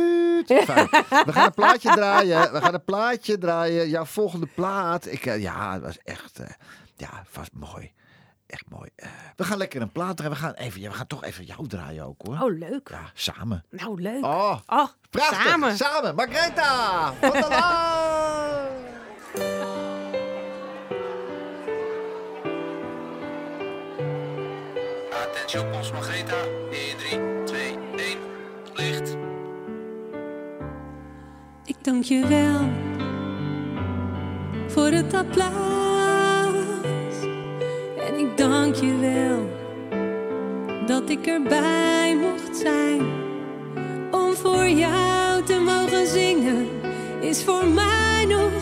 [0.66, 0.88] Fijn.
[1.26, 2.52] We gaan een plaatje draaien.
[2.52, 3.90] We gaan een plaatje draaien.
[3.90, 5.06] Jouw volgende plaat.
[5.12, 6.40] Ik, eh, ja, het was echt,
[6.96, 7.92] ja, vast mooi.
[8.56, 8.90] Echt mooi.
[8.96, 10.36] Eh, we gaan lekker een plaat draaien.
[10.36, 12.40] We gaan, even, ja, we gaan toch even jou draaien ook hoor.
[12.42, 12.90] Oh, leuk.
[12.90, 13.64] Ja, samen.
[13.70, 14.24] Nou, leuk.
[14.26, 15.42] Oh, Oh, prachtig.
[15.44, 15.78] samen.
[15.78, 16.16] Samen.
[16.16, 18.74] Margretha van der Laan.
[25.24, 26.36] Attentie op ons Margreta.
[26.70, 28.18] In 3, 2, 1.
[28.74, 29.16] Licht.
[31.66, 32.70] Ik dank je wel
[34.68, 35.85] voor het applaus.
[38.18, 39.50] Ik dank je wel
[40.86, 43.02] dat ik erbij mocht zijn.
[44.12, 46.68] Om voor jou te mogen zingen
[47.20, 48.55] is voor mij nog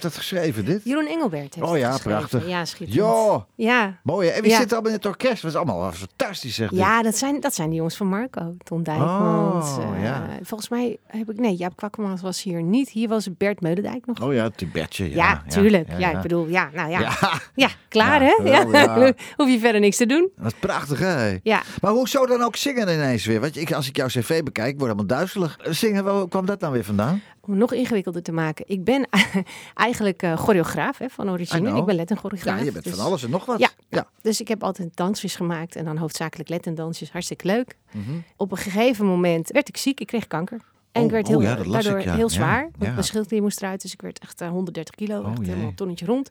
[0.00, 0.80] heeft dat geschreven, dit?
[0.84, 2.18] Jeroen Engelbert heeft Oh ja, geschreven.
[2.28, 2.48] prachtig.
[2.48, 3.44] Ja, schitterend.
[3.56, 3.98] Ja, Ja.
[4.02, 4.34] mooi hè.
[4.34, 4.56] En wie Ja.
[4.58, 5.42] zit allemaal in het orkest?
[5.42, 6.70] Dat is allemaal fantastisch zeg.
[6.70, 6.78] dit.
[6.78, 9.76] Ja, dat zijn, dat zijn die jongens van Marco, Ton Dijkmans.
[9.78, 10.26] Oh, eh, ja.
[10.42, 11.38] Volgens mij heb ik...
[11.38, 12.88] Nee, Jaap Kwakkelmans was hier niet.
[12.88, 14.20] Hier was Bert Meulendijk nog.
[14.22, 15.08] Oh ja, Tibetje.
[15.10, 15.88] Ja, ja, tuurlijk.
[15.98, 17.12] Ja, ik bedoel, ja, nou ja.
[17.54, 18.34] Ja, klaar hè?
[18.44, 18.64] Ja.
[19.36, 20.30] Hoef je verder niks te doen.
[20.36, 21.38] dat is prachtig hè.
[21.42, 21.62] Ja.
[21.80, 23.40] Maar hoezo dan ook zingen ineens weer?
[23.40, 25.58] Want ik, als ik jouw cv bekijk, word ik helemaal duizelig.
[25.62, 27.22] Zingen, waar kwam dat dan weer vandaan?
[27.50, 28.64] Om het nog ingewikkelder te maken.
[28.68, 29.08] Ik ben
[29.74, 31.76] eigenlijk eh, choreograaf hè, van origine.
[31.78, 32.58] Ik ben let- en choreograaf.
[32.58, 33.58] Ja, je bent dus- van alles en nog wat.
[33.58, 33.68] Ja.
[33.88, 34.06] ja.
[34.22, 37.10] Dus ik heb altijd dansjes gemaakt en dan hoofdzakelijk let en dansjes.
[37.12, 37.76] Hartstikke leuk.
[37.92, 38.10] Mhm.
[38.36, 40.00] Op een gegeven moment werd ik ziek.
[40.00, 40.60] Ik kreeg kanker.
[40.92, 42.14] En Oh, ik werd oh heel, ja, las daardoor ik, ja.
[42.14, 42.62] heel Ja, zwaar.
[42.62, 42.90] Want ja.
[42.92, 43.82] mijn schildklier moest eruit.
[43.82, 45.20] Dus ik werd echt eh, 130 kilo.
[45.20, 46.30] Oh, echt helemaal een tonnetje rond.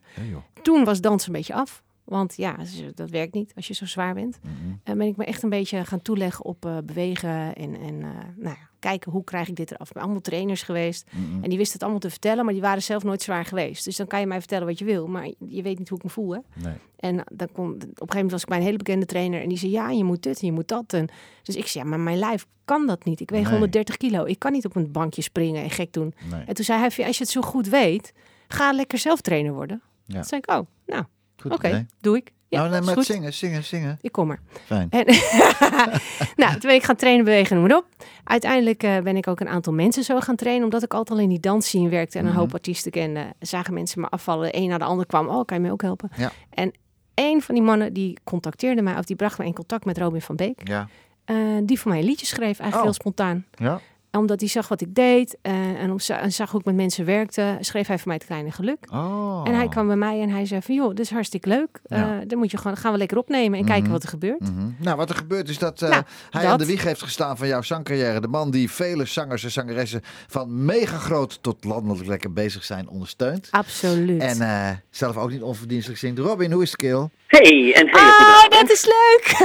[0.61, 1.83] Toen was dansen een beetje af.
[2.03, 2.55] Want ja,
[2.95, 4.39] dat werkt niet als je zo zwaar bent.
[4.43, 4.53] Mhm.
[4.83, 7.55] En ben ik me echt een beetje gaan toeleggen op eh, bewegen.
[7.55, 9.87] En, en eh, nou ja, kijken hoe krijg ik dit eraf.
[9.87, 11.05] Ik ben allemaal trainers geweest.
[11.41, 12.43] En die wisten het allemaal te vertellen.
[12.45, 13.85] Maar die waren zelf nooit zwaar geweest.
[13.85, 15.07] Dus dan kan je mij vertellen wat je wil.
[15.07, 16.31] Maar je weet niet hoe ik me voel.
[16.33, 16.39] Hè?
[16.53, 16.73] Nee.
[16.99, 19.41] En dan kon, op een gegeven moment was ik bij een hele bekende trainer.
[19.41, 20.93] En die zei, ja, je moet dit en je moet dat.
[20.93, 21.07] En,
[21.43, 23.19] dus ik zei, ja, maar mijn lijf kan dat niet.
[23.19, 23.51] Ik weeg Nee.
[23.51, 24.25] 130 kilo.
[24.25, 26.13] Ik kan niet op een bankje springen en gek doen.
[26.29, 26.43] nee.
[26.45, 28.13] En toen zei hij, als je het zo goed weet,
[28.47, 29.81] ga lekker zelf trainer worden.
[30.05, 30.13] Ja.
[30.13, 31.03] Toen zei ik, oh, nou,
[31.49, 32.31] oké, doe ik.
[32.49, 33.97] Ja, nou, nee, maar zingen, zingen, zingen.
[34.01, 34.39] Ik kom er.
[34.65, 34.87] Fijn.
[34.89, 35.05] En,
[36.41, 37.85] nou, toen ben ik gaan trainen, bewegen, noem maar op.
[38.23, 41.23] Uiteindelijk eh, ben ik ook een aantal mensen zo gaan trainen, omdat ik altijd al
[41.23, 42.39] in die dansscene werkte en een Mhm.
[42.39, 43.25] hoop artiesten kende.
[43.39, 45.81] Zagen mensen me afvallen, de een na de ander kwam, oh, kan je mij ook
[45.81, 46.09] helpen?
[46.17, 46.31] Ja.
[46.49, 46.71] En
[47.15, 50.21] een van die mannen die contacteerde mij, of die bracht me in contact met Robin
[50.21, 50.87] van Beek, Ja.
[51.25, 52.83] eh, die voor mij een liedje schreef, eigenlijk Oh.
[52.83, 53.45] heel spontaan.
[53.51, 53.79] Ja.
[54.11, 57.05] Omdat hij zag wat ik deed eh, en, om, en zag hoe ik met mensen
[57.05, 58.77] werkte, schreef hij voor mij het kleine geluk.
[58.93, 59.41] Oh.
[59.45, 61.79] En hij kwam bij mij en hij zei van, joh, dit is hartstikke leuk.
[61.85, 62.19] Ja.
[62.21, 63.91] Eh dan moet je gewoon, gaan we lekker opnemen en kijken Mhm.
[63.91, 64.39] wat er gebeurt.
[64.39, 64.69] Mhm.
[64.77, 66.51] Nou, wat er gebeurt is dat eh, Nou, hij dat.
[66.51, 68.21] aan de wieg heeft gestaan van jouw zangcarrière.
[68.21, 72.87] De man die vele zangers en zangeressen van mega groot tot landelijk lekker bezig zijn
[72.89, 73.47] ondersteunt.
[73.51, 74.21] Absoluut.
[74.21, 76.19] En zelf ook niet onverdienstelijk zingt.
[76.19, 77.11] Robin, hoe is het keel?
[77.29, 79.37] Hey, en hele goede Oh, dat is leuk!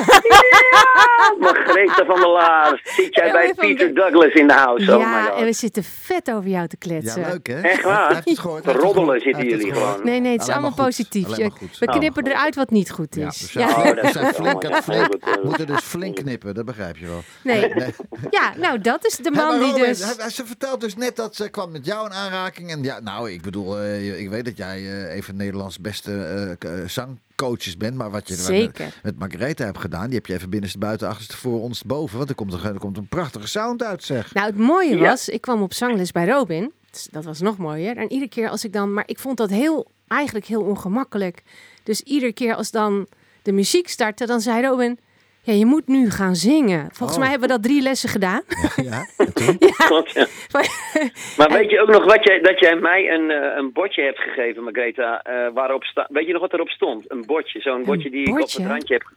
[1.40, 2.80] Margaretha van der Laar.
[2.84, 4.90] Zit jij Ja, bij even Peter de- Douglas in de house?
[4.92, 5.38] Oh my ja, god.
[5.38, 7.20] en we zitten vet over jou te kletsen.
[7.20, 7.60] Ja, leuk hè?
[7.60, 8.22] Echt waar?
[8.62, 10.00] Het Roddelen zitten jullie gewoon.
[10.04, 11.26] Nee, nee, het is allemaal positief.
[11.36, 13.52] We Oh, knippen eruit wat niet goed Ja, is.
[13.52, 13.90] Ja, ja.
[13.90, 14.62] Oh, dat zijn flink,
[15.42, 17.22] moeten dus flink knippen, dat begrijp je wel.
[17.42, 17.72] Nee.
[18.30, 20.16] ja, nou, dat is de man die dus...
[20.16, 22.70] hij- ze vertelt dus net dat ze kwam met jou in aanraking.
[22.70, 26.24] En ja, nou, ik bedoel, eh, ik weet dat jij eh, een van Nederlands beste
[26.60, 26.88] eh, k-
[27.36, 27.96] zangcoaches bent.
[27.96, 28.84] Maar wat je Zeker.
[28.84, 32.16] met, met Margaretha hebt gedaan, die heb je even binnenste buiten, achterste voor ons boven.
[32.16, 34.34] Want er komt, een, er komt een prachtige sound uit, zeg.
[34.34, 35.00] Nou, het mooie Ja.
[35.00, 36.72] was, ik kwam op zangles bij Robin.
[36.90, 37.96] Dus Dat was nog mooier.
[37.96, 38.92] En iedere keer als ik dan...
[38.92, 41.42] Maar ik vond dat heel, eigenlijk heel ongemakkelijk.
[41.82, 43.06] Dus iedere keer als dan
[43.42, 44.98] de muziek startte, dan zei Robin...
[45.44, 46.88] Ja, je moet nu gaan zingen.
[46.92, 47.22] Volgens Oh.
[47.22, 48.42] mij hebben we dat drie lessen gedaan.
[48.76, 49.06] Ja?
[49.88, 50.26] Klopt, ja.
[51.36, 54.18] Maar weet je ook nog wat jij, dat jij mij een, eh, een bordje hebt
[54.18, 57.10] gegeven, Margreta, eh, waarop sta, weet je nog wat erop stond?
[57.10, 59.10] Een bordje, zo'n bordje die ik op het randje heb.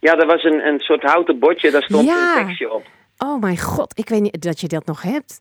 [0.00, 2.38] Ja, er was een, een soort houten bordje, daar stond Ja.
[2.38, 2.84] een tekstje op.
[3.18, 5.40] Oh mijn god, ik weet niet dat je dat nog hebt.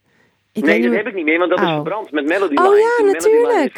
[0.53, 1.73] Ik nee, weet dat niet heb ik niet meer, want dat is Oh.
[1.73, 2.79] verbrand met Melody Oh Line.
[2.81, 3.77] ja, Toen Line natuurlijk.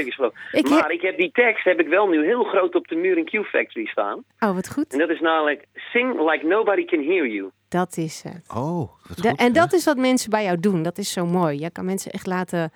[0.52, 2.96] Ik maar heb- ik heb die tekst heb ik wel nu heel groot op de
[2.96, 4.24] muur in Q Factory staan.
[4.40, 4.94] Oh, wat goed.
[4.94, 7.50] En dat is namelijk Sing like nobody can hear you.
[7.70, 8.46] Dat is het.
[8.56, 9.52] Oh, wat De- goed, en hè?
[9.52, 10.84] dat is wat mensen bij jou doen.
[10.84, 11.60] Dat is zo mooi.
[11.60, 12.72] Je kan mensen echt laten,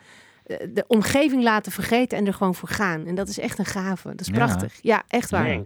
[0.50, 3.06] de omgeving laten vergeten en er gewoon voor gaan.
[3.06, 4.08] En dat is echt een gave.
[4.10, 4.34] Dat is Ja.
[4.34, 4.74] prachtig.
[4.82, 5.48] Ja, echt waar.
[5.48, 5.64] Ja,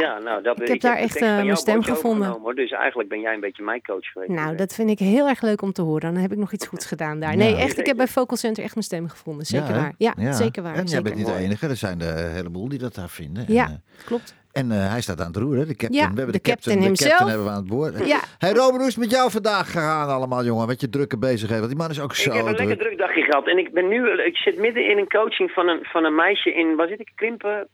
[0.00, 2.54] Ja, nou, dat, ik heb daar echt, eh, mijn stem gevonden.
[2.54, 4.30] Dus eigenlijk ben jij een beetje mijn coach geweest.
[4.30, 6.12] Nou, dat vind ik heel erg leuk om te horen.
[6.12, 7.36] Dan heb ik nog iets goeds gedaan daar.
[7.36, 7.78] Nee, echt.
[7.78, 9.46] Ik heb bij Vocal Center echt mijn stem gevonden.
[9.46, 9.94] Zeker waar.
[9.98, 10.74] Ja, zeker waar.
[10.74, 13.44] En jij bent niet de enige, er zijn er een heleboel die dat daar vinden.
[13.48, 14.34] Ja, En, eh, klopt.
[14.60, 15.66] En eh, hij staat aan het roer, hè?
[15.66, 15.92] De captain.
[16.02, 18.06] Ja, we hebben de de, captain, captain de captain hebben we aan het woord.
[18.14, 18.20] Ja.
[18.38, 20.66] Hey Robin, hoe is het met jou vandaag gegaan allemaal, jongen?
[20.66, 21.58] Met je drukke bezigheden.
[21.64, 22.78] Want die man is ook Ik zo heb een lekker druk.
[22.80, 23.46] druk dagje gehad.
[23.48, 26.54] En ik ben nu, ik zit midden in een coaching van een, van een meisje
[26.54, 27.12] in, waar zit ik?
[27.14, 27.68] Krimpen?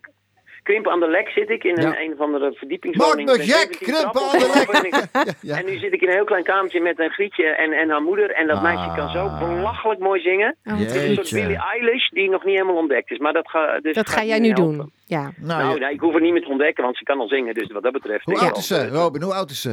[0.63, 2.01] Krimpen aan de Lek zit ik, in een, Ja.
[2.01, 3.29] een of andere Maak verdiepingswoning.
[3.31, 4.23] me met gek, 17 Krimpen trappen.
[4.23, 4.69] aan de Lek.
[4.69, 5.09] En, ik-
[5.41, 5.59] Ja, ja.
[5.59, 8.03] en nu zit ik in een heel klein kamertje met een Grietje en, en haar
[8.03, 8.31] moeder.
[8.31, 8.63] En dat Ah.
[8.63, 10.57] meisje kan zo belachelijk mooi zingen.
[10.65, 11.27] Oh, Het is een goed.
[11.27, 11.43] soort.
[11.43, 13.19] Billie Eilish die nog niet helemaal ontdekt is.
[13.19, 14.77] Maar dat, ga, dus Dat ga jij nu helpen.
[14.77, 14.93] doen.
[15.07, 15.23] Ja.
[15.23, 15.87] Nou, Nou, ja.
[15.87, 17.55] nee, ik hoef het niet meer te ontdekken, want ze kan al zingen.
[17.55, 18.25] Dus wat dat betreft.
[18.25, 18.89] hoe oud is ze?
[18.89, 19.71] Robin, hoe oud is ze?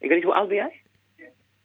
[0.00, 0.80] Ik weet niet, hoe oud ben jij?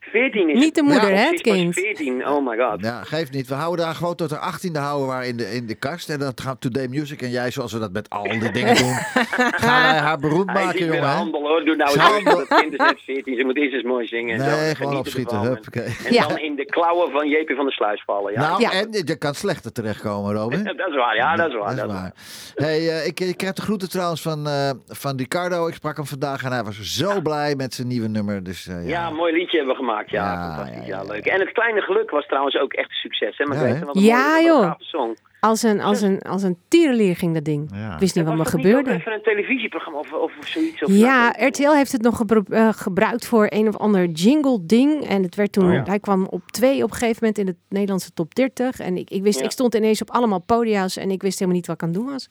[0.10, 1.74] 14 is Niet de moeder, hè, het kind.
[1.74, 2.82] 14, oh my god.
[2.82, 3.48] Ja, geeft niet.
[3.48, 6.10] We houden daar gewoon tot de 18e houden we haar in de, in de kast.
[6.10, 8.94] En dan gaat Today Music en jij, zoals we dat met al die dingen doen,
[8.94, 11.04] gaan wij haar beroemd Hij maken, jongen.
[11.04, 12.24] handel hoor, doe nou eens.
[12.24, 14.34] Dat kind is net 14, ze moet eerst eens mooi zingen.
[14.40, 14.46] en zo.
[14.50, 15.38] Nee, Genieten gewoon opschieten.
[15.38, 15.52] ervan.
[15.54, 15.96] Huppakee.
[16.06, 16.28] En Ja.
[16.28, 18.34] dan in de klauwen van JP van der Sluis vallen.
[18.34, 18.40] Ja.
[18.40, 18.72] Nou, Ja.
[18.72, 20.64] en je kan slechter terechtkomen, Robin.
[20.78, 21.76] dat is waar, ja, dat is waar.
[21.76, 22.14] Dat is waar.
[22.56, 25.68] Hey, eh, ik, ik krijg de groeten trouwens van, eh, van Ricardo.
[25.68, 28.44] Ik sprak hem vandaag en hij was zo blij met zijn nieuwe nummer.
[28.44, 28.90] Dus, eh, ja.
[28.90, 29.99] Ja, een mooi liedje hebben we gemaakt.
[30.08, 30.86] Ja, Ja, fantastisch.
[30.86, 31.26] ja, Ja, ja, leuk.
[31.26, 33.38] En het kleine geluk was trouwens ook echt een succes.
[33.38, 33.46] Hè?
[33.46, 33.80] Maar Ja, weet hè?
[33.80, 34.62] je wat een Ja, mooie- wat een joh.
[34.64, 35.16] gave song.
[35.40, 37.70] Als een, als een, als een tierenlier ging dat ding.
[37.74, 37.94] Ja.
[37.94, 39.00] Ik wist niet wat me dat niet ook gebeurde.
[39.00, 40.84] even een televisieprogramma of, of zoiets?
[40.84, 45.08] Of Ja, RTL heeft het nog gebru- eh, gebruikt voor een of ander jingle ding.
[45.08, 45.84] En het werd toen, Oh ja.
[45.86, 48.80] hij kwam op twee op een gegeven moment in de Nederlandse top 30.
[48.80, 49.46] En ik, ik wist, Ja.
[49.46, 51.98] ik stond ineens op allemaal podia's en ik wist helemaal niet wat ik aan het
[51.98, 52.30] doen was.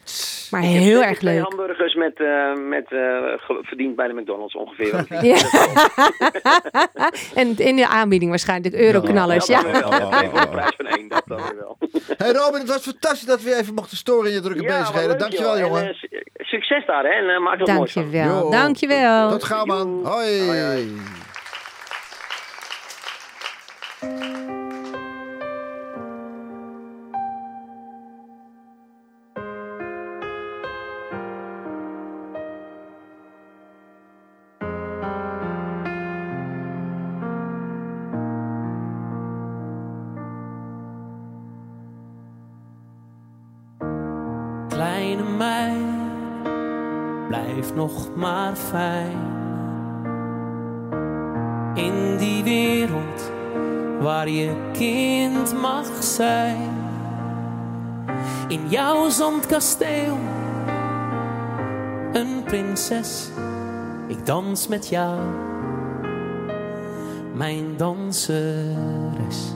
[0.50, 1.42] Maar Ik heel erg twee leuk.
[1.42, 2.98] hamburgers met, eh, met eh,
[3.36, 5.06] ge- verdiend bij de McDonald's ongeveer.
[5.22, 5.36] Ja.
[7.34, 9.46] en in de aanbieding waarschijnlijk euroknallers.
[9.46, 10.70] Dat Ja.
[10.76, 11.78] van één, dat dan weer wel.
[12.16, 15.08] Hey Robin, het was fantastisch dat we even mochten storen in je drukke Ja, bezigheden.
[15.10, 15.66] leuk, Dankjewel, joh.
[15.66, 15.82] jongen.
[15.82, 16.08] En, eh, su-
[16.38, 17.08] succes daar, hè.
[17.10, 18.02] En uh, maak er moois van.
[18.02, 18.50] Dankjewel.
[18.50, 19.30] Dankjewel.
[19.30, 20.00] Tot gauw, man.
[20.04, 20.40] Hoi.
[20.46, 20.88] Hoi, hoi.
[45.38, 45.82] Kleine
[46.42, 49.18] meid, blijf nog maar fijn.
[51.74, 53.30] In die wereld
[54.00, 56.70] waar je kind mag zijn.
[58.48, 60.16] In jouw zandkasteel,
[62.12, 63.28] een prinses.
[64.06, 65.20] Ik dans met jou,
[67.34, 69.54] mijn danseres.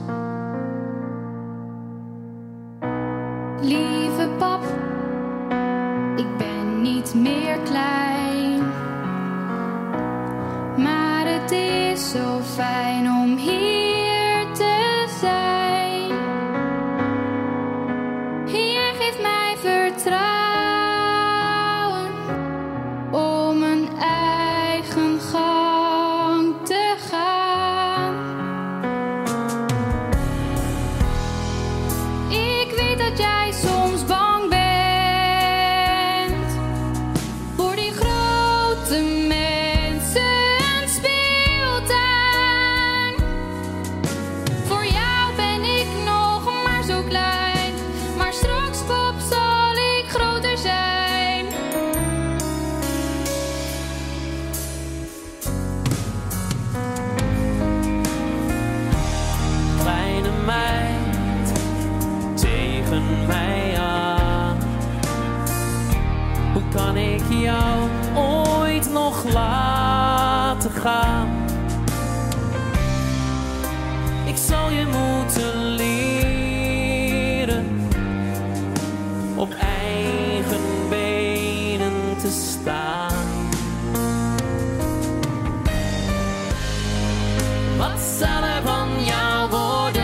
[87.77, 90.03] Wat zal er van jou worden?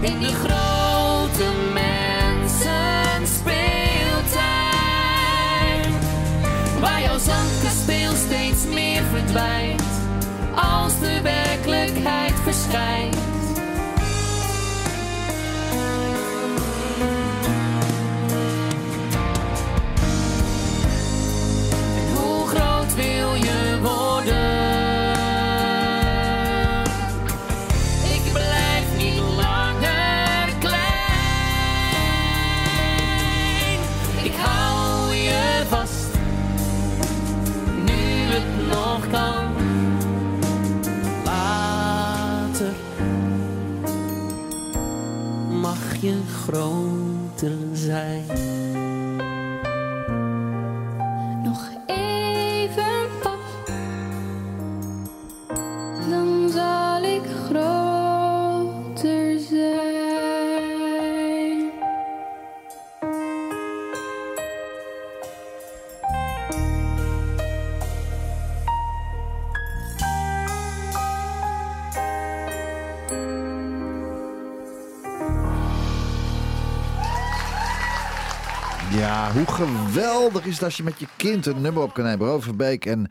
[0.00, 3.62] In die grote mensen speeltuin.
[6.80, 9.82] Waar jouw zandkasteel steeds meer verdwijnt.
[10.54, 13.05] Als de werkelijkheid verschijnt.
[46.46, 46.85] Mag
[80.26, 82.42] geweldig is het als je met je kind een nummer op kan nemen.
[82.42, 83.10] Verbeek en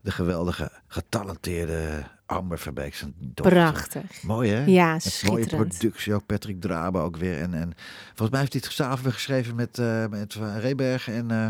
[0.00, 2.94] de geweldige, getalenteerde Amber Verbeek.
[2.94, 3.52] zijn dochter.
[3.54, 4.22] Prachtig.
[4.22, 4.64] Mooi hè?
[4.64, 5.78] Ja, Met mooie schitterend.
[5.78, 7.38] productie, ook Patrick Drabe ook weer.
[7.40, 7.72] En, en
[8.06, 11.46] volgens mij heeft hij het samen geschreven met, eh met Reberg en, eh,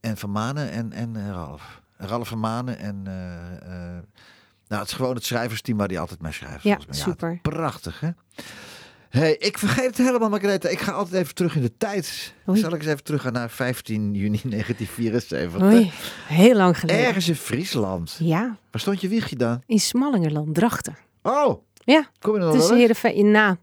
[0.00, 1.80] en Van Manen en, en eh, Ralf.
[1.96, 3.02] Ralf van Manen en...
[4.68, 6.62] nou, het is gewoon het schrijversteam waar hij altijd mee schrijft.
[6.62, 7.38] Ja, super.
[7.42, 8.10] prachtig hè?
[9.18, 10.68] Hey, ik vergeet het helemaal, Margaretha.
[10.68, 12.34] Ik ga altijd even terug in de tijd.
[12.48, 12.58] Oei.
[12.60, 15.62] Zal ik eens even terug gaan naar 15 juni 1974?
[15.62, 15.90] Oei,
[16.26, 17.06] heel lang geleden.
[17.06, 18.16] Ergens in Friesland.
[18.18, 19.62] Ja, Waar stond je wiegje dan?
[19.66, 20.96] in Smallingerland, Drachten.
[21.22, 22.76] Oh, Ja, kom je nog tussen?
[22.76, 23.30] Heerenveen...
[23.30, 23.56] Na,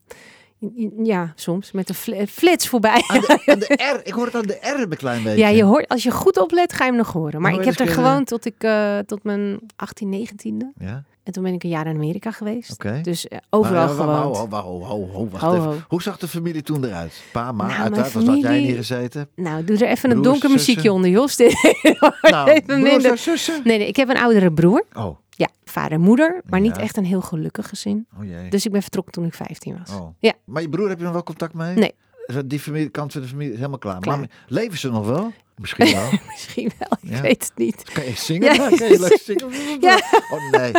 [1.03, 3.03] ja, soms met een fl- flits voorbij.
[3.07, 4.07] Aan de, aan de R.
[4.07, 5.39] Ik hoor het aan de R een klein beetje.
[5.39, 7.41] Ja, je hoort, als je goed oplet, ga je hem nog horen.
[7.41, 10.65] Maar ik heb er kunnen- gewoond tot, ik, eh, tot mijn 18, 19e.
[10.77, 12.83] Ja, En toen ben ik een jaar in Amerika geweest.
[13.03, 13.87] Dus eh, overal
[15.39, 15.75] ho.
[15.87, 17.23] Hoe zag de familie toen eruit?
[17.31, 18.13] Pa, ma, Nou, uiteraard.
[18.13, 19.29] Was dat jij hier gezeten?
[19.35, 21.37] Nou, doe er even een donker muziekje onder, Jos.
[22.21, 23.11] Nou, even broers minder.
[23.11, 23.61] en zussen?
[23.63, 24.85] Nee, nee, ik heb een oudere broer.
[24.93, 26.41] Oh, Ja, vader en moeder.
[26.49, 28.05] Maar niet echt een heel gelukkig gezin.
[28.19, 28.49] oh jee.
[28.49, 29.95] Dus ik ben vertrokken toen ik 15 was.
[29.95, 30.07] Oh.
[30.19, 30.33] Ja.
[30.45, 31.75] Maar je broer, heb je nog wel contact mee?
[31.75, 31.93] Nee.
[32.45, 33.99] Die familie, kant van de familie is helemaal klaar.
[33.99, 34.19] Klaar.
[34.19, 35.31] Maar leven ze nog wel?
[35.57, 36.09] Misschien wel.
[36.27, 37.21] Misschien wel, ik Ja.
[37.21, 37.83] weet het niet.
[37.93, 38.53] Kan je zingen?
[38.53, 38.69] Ja.
[38.69, 39.51] Kan je leuk zingen?
[39.81, 40.01] Ja.
[40.31, 40.71] Oh nee.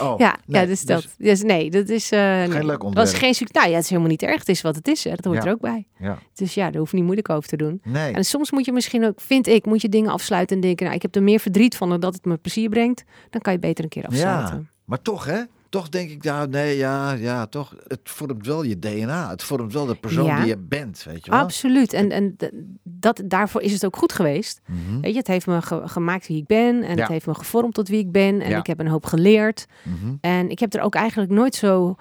[0.00, 0.60] Oh, ja, nee.
[0.60, 1.08] ja, dus dat.
[1.18, 2.10] Dus, nee, dat is...
[2.10, 2.64] eh nee.
[2.64, 3.34] leuk was geen.
[3.52, 4.38] Nou ja, het is helemaal niet erg.
[4.38, 5.04] Het is wat het is.
[5.04, 5.10] Hè.
[5.10, 5.44] Dat hoort Ja.
[5.44, 5.86] er ook bij.
[5.98, 6.18] Ja.
[6.34, 7.80] Dus ja, daar hoef je niet moeilijk over te doen.
[7.84, 8.12] Nee.
[8.12, 10.96] En soms moet je misschien ook, vind ik, moet je dingen afsluiten en denken, nou,
[10.96, 13.04] ik heb er meer verdriet van dan dat het me plezier brengt.
[13.30, 14.56] Dan kan je beter een keer afsluiten.
[14.56, 15.40] Ja, maar toch hè?
[15.72, 17.74] Toch denk ik, ja, nee, ja, ja, toch.
[17.86, 19.30] Het vormt wel je DNA.
[19.30, 20.38] Het vormt wel de persoon Ja.
[20.38, 21.40] die je bent, weet je wel?
[21.40, 21.92] Absoluut.
[21.92, 22.36] En, en
[22.82, 24.60] dat, daarvoor is het ook goed geweest.
[24.66, 26.82] Mhm, Weet je, het heeft me ge- gemaakt wie ik ben.
[26.82, 27.00] En Ja.
[27.02, 28.40] het heeft me gevormd tot wie ik ben.
[28.40, 28.58] En Ja.
[28.58, 29.66] ik heb een hoop geleerd.
[29.84, 30.14] mhm.
[30.20, 31.96] En ik heb er ook eigenlijk nooit zo,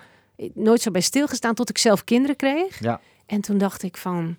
[0.54, 2.80] nooit zo bij stilgestaan tot ik zelf kinderen kreeg.
[2.80, 3.00] Ja.
[3.26, 4.38] En toen dacht ik van,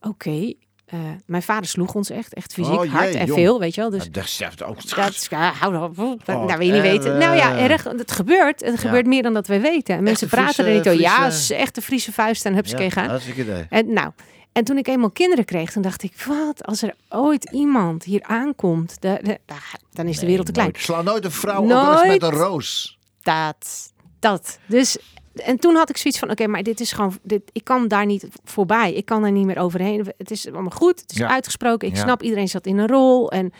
[0.00, 0.52] oké,
[0.86, 3.38] eh, mijn vader sloeg ons echt, echt fysiek, Oh, jee, hard en jong.
[3.38, 3.90] veel, weet je wel.
[3.90, 4.88] Dus Ja, dat zegt ook.
[4.96, 7.18] dat is, ja, hou op, dat Oh, nou, wil je niet weten.
[7.18, 7.84] Nou ja, erg.
[7.86, 8.60] erg, het gebeurt.
[8.64, 9.96] Het gebeurt meer dan dat wij weten.
[9.96, 11.00] En mensen praten er niet over.
[11.00, 13.08] Ja, is echt een Friese vuist en hupsakee gaan.
[13.08, 13.66] hartstikke idee.
[13.70, 14.10] En nou,
[14.52, 18.22] en toen ik eenmaal kinderen kreeg, toen dacht ik, wat als er ooit iemand hier
[18.22, 19.54] aankomt, de, de- da-
[19.92, 20.68] dan is de wereld te klein.
[20.72, 20.82] Nooit.
[20.84, 22.98] Sla nooit een vrouw op als met een roos.
[23.22, 24.58] Dat, dat.
[24.66, 24.96] Dus,
[25.44, 28.06] en toen had ik zoiets van, oké, maar dit is gewoon, dit, ik kan daar
[28.06, 28.92] niet voorbij.
[28.92, 30.06] Ik kan er niet meer overheen.
[30.18, 31.28] Het is allemaal goed, het is Ja.
[31.28, 31.88] uitgesproken.
[31.88, 32.02] Ik Ja.
[32.02, 33.30] snap, iedereen zat in een rol.
[33.30, 33.52] En,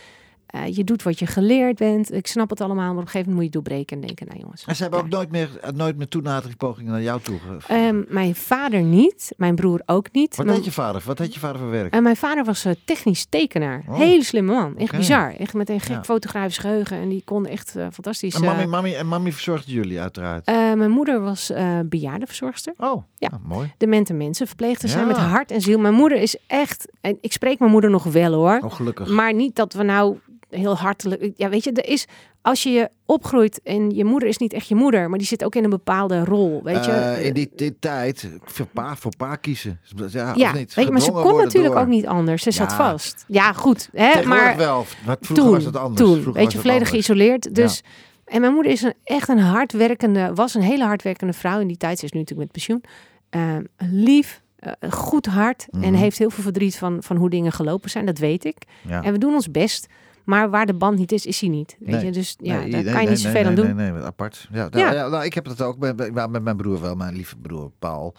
[0.47, 2.13] eh, je doet wat je geleerd bent.
[2.13, 4.41] Ik snap het allemaal, maar op een gegeven moment moet je doorbreken en denken, nou
[4.41, 4.65] jongens.
[4.65, 7.39] En ze hebben ook nooit meer, eh, nooit meer toenaderingspogingen naar jou toe.
[7.69, 10.37] Ehm, mijn vader niet, mijn broer ook niet.
[10.37, 11.03] Wat Mijn- deed je vader?
[11.05, 11.93] Wat deed je vader voor werk?
[11.93, 13.83] En mijn vader was eh, technisch tekenaar.
[13.89, 13.97] Oh.
[13.97, 14.77] Hele slimme man.
[14.77, 15.35] Echt bizar.
[15.39, 16.05] Echt met een gek Ja.
[16.05, 16.97] fotografisch geheugen.
[16.97, 18.35] En die kon echt eh, fantastisch.
[18.35, 20.47] En mami, eh, mami, en mami verzorgde jullie uiteraard.
[20.47, 22.75] eh, mijn moeder was eh bejaardenverzorgster.
[22.79, 23.29] oh, ja.
[23.29, 23.73] nou, mooi.
[23.79, 25.79] Demente mensen, verpleegster zijn met hart en ziel.
[25.79, 26.89] Mijn moeder is echt...
[27.01, 28.61] En ik spreek mijn moeder nog wel hoor.
[28.65, 29.09] Oh, gelukkig.
[29.09, 30.17] Maar niet dat we nou
[30.51, 31.33] heel hartelijk...
[31.37, 32.07] Ja, weet je, er is...
[32.43, 35.45] Als je je opgroeit en je moeder is niet echt je moeder, maar die zit
[35.45, 36.91] ook in een bepaalde rol, weet je.
[36.91, 39.81] Eh, in die, die tijd, voor pa, voor pa kiezen.
[40.09, 40.75] Ja, ja, of niet?
[40.75, 41.83] weet je, maar ze kon natuurlijk door.
[41.83, 42.43] ook niet anders.
[42.43, 43.25] Ze zat vast.
[43.29, 43.89] Ja, goed.
[43.93, 44.85] Hè, maar wel.
[45.07, 46.01] Maar vroeger toen, was het anders.
[46.01, 47.55] toen Vroeger weet je, volledig geïsoleerd.
[47.55, 47.83] Dus,
[48.25, 51.77] En mijn moeder is een, echt een hardwerkende, was een hele hardwerkende vrouw in die
[51.77, 51.99] tijd.
[51.99, 52.83] Ze is nu natuurlijk met pensioen.
[53.31, 55.95] Ehm, lief, eh, goed hart en Mhm.
[55.95, 58.07] heeft heel veel verdriet van, van hoe dingen gelopen zijn.
[58.07, 58.57] Dat weet ik.
[58.89, 59.03] Ja.
[59.03, 59.87] En we doen ons best.
[60.27, 61.77] Maar waar de band niet is, is hij niet.
[61.79, 62.05] Weet Nee.
[62.05, 62.13] je?
[62.13, 63.77] Dus ja, Nee, daar nee, kan je niet zoveel aan doen.
[63.77, 64.49] Nee, nee, apart.
[64.53, 64.69] Ja, Ja.
[64.79, 66.95] nou, ja, nou, ik heb het ook met, met, met mijn broer wel.
[66.95, 68.15] Mijn lieve broer Paul.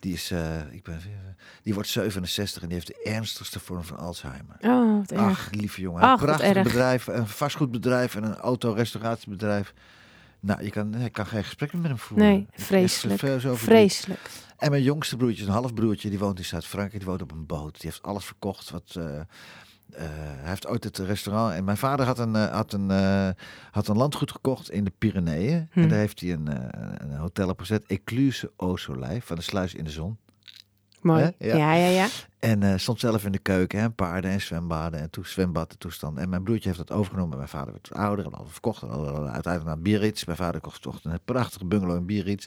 [0.00, 1.00] Die, is, eh, ik ben,
[1.62, 4.56] die wordt 67 en die heeft de ernstigste vorm van Alzheimer.
[4.60, 5.20] Oh, wat erg.
[5.22, 6.02] Ach, lieve jongen.
[6.02, 9.74] Ach, een prachtig bedrijf, een vastgoedbedrijf en een autorestauratiebedrijf.
[10.40, 12.26] Nou, je kan, je kan geen gesprek meer met hem voeren.
[12.26, 13.20] Nee, vreselijk.
[13.58, 14.30] Vreselijk.
[14.58, 16.98] En mijn jongste broertje, een halfbroertje, die woont in Zuid-Frankrijk.
[16.98, 17.80] Die woont op een boot.
[17.80, 18.70] Die heeft alles verkocht.
[18.70, 19.20] Wat, eh,
[19.92, 21.54] eh, hij heeft ooit het restaurant.
[21.54, 23.28] En mijn vader had een, eh, had een, eh,
[23.70, 25.68] had een landgoed gekocht in de Pyreneeën.
[25.72, 26.48] En daar heeft hij een,
[27.02, 27.84] een hotel op gezet.
[27.86, 30.18] Ecluse au Soleil, van de Sluis in de Zon.
[31.00, 31.32] Mooi.
[31.38, 31.74] Ja, Ja.
[31.74, 32.06] ja, ja.
[32.38, 36.18] En stond zelf in de keuken, hè, paarden en zwembaden en toe, zwembad en toestand.
[36.18, 37.36] En mijn broertje heeft dat overgenomen.
[37.36, 38.82] Mijn vader werd ouder en al verkocht.
[38.82, 40.24] En al- al- uiteindelijk naar Biarritz.
[40.24, 42.46] Mijn vader kocht toch een prachtige bungalow in Biarritz.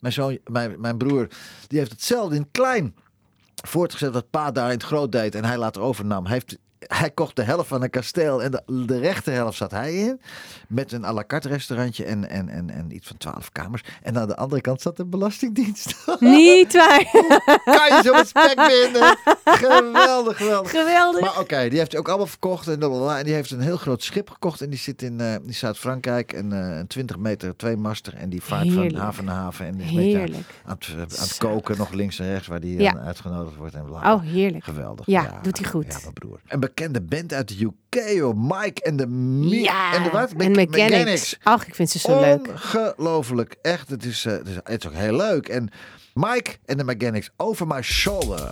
[0.00, 1.28] Mijn, zoon, mijn, mijn broer,
[1.66, 2.94] die heeft hetzelfde in het klein
[3.64, 5.34] voortgezet wat pa daar in het groot deed.
[5.34, 6.24] En hij later overnam.
[6.24, 9.70] Hij, heeft, hij kocht de helft van een kasteel en de, de rechte helft zat
[9.70, 10.20] hij in.
[10.68, 13.82] Met een à la carte restaurantje en, en, en, en iets van twaalf kamers.
[14.02, 15.94] En aan de andere kant zat de belastingdienst.
[16.20, 17.04] Niet waar.
[17.64, 19.16] kan je zo met spek binnen.
[19.44, 20.70] Geweldig, geweldig.
[20.70, 21.20] Geweldig.
[21.20, 22.68] Maar oké, die heeft hij ook allemaal verkocht.
[22.68, 24.60] En, en die heeft een heel groot schip gekocht.
[24.60, 26.32] En die zit in, eh, in Zuid-Frankrijk.
[26.32, 28.14] En eh, een 20 meter, twee master.
[28.14, 28.90] En die vaart Heerlijk.
[28.90, 29.66] van haven naar haven.
[29.66, 30.44] En is aan, Heerlijk.
[30.64, 32.96] aan het, aan het koken, nog links en rechts, waar die Ja.
[32.98, 33.74] uitgenodigd wordt.
[33.74, 34.12] En bla.
[34.14, 34.64] Oh, heerlijk.
[34.64, 35.06] Geweldig.
[35.06, 35.86] Ja, doet hij goed.
[35.92, 36.40] Ja, mijn broer.
[36.76, 38.34] Bekende band uit de UK, joh.
[38.36, 39.06] Mike en de...
[39.62, 40.30] Ja, En de wat?
[40.30, 41.36] en Me- mechanics.
[41.42, 42.48] Ach, ik vind ze zo leuk.
[42.48, 43.56] Ongelooflijk.
[43.62, 45.48] Echt, het is, eh, het, is, het is ook heel leuk.
[45.48, 45.68] En
[46.14, 48.50] Mike en de Mechanics, Over My Shoulder.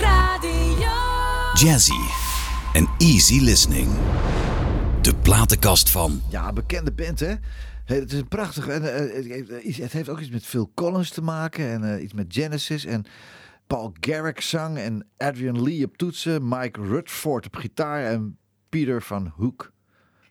[0.00, 0.92] Radio.
[1.54, 2.00] Jazzy
[2.72, 3.88] en easy listening.
[5.02, 7.34] De platenkast van Ja, bekende band, hè?
[7.84, 8.68] Het is een prachtig.
[8.68, 11.68] En, eh, het heeft- iets- het heeft ook iets met Phil Collins te maken.
[11.70, 12.84] En eh, iets met Genesis.
[12.84, 13.04] En
[13.66, 14.78] Paul Garrick zang.
[14.78, 16.48] En Adrian Lee op toetsen.
[16.48, 18.04] Mike Rutherford op gitaar.
[18.04, 18.38] En
[18.68, 19.72] Peter van Hoek.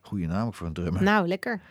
[0.01, 1.03] Goeie naam ook voor een drummer.
[1.03, 1.61] Nou, lekker.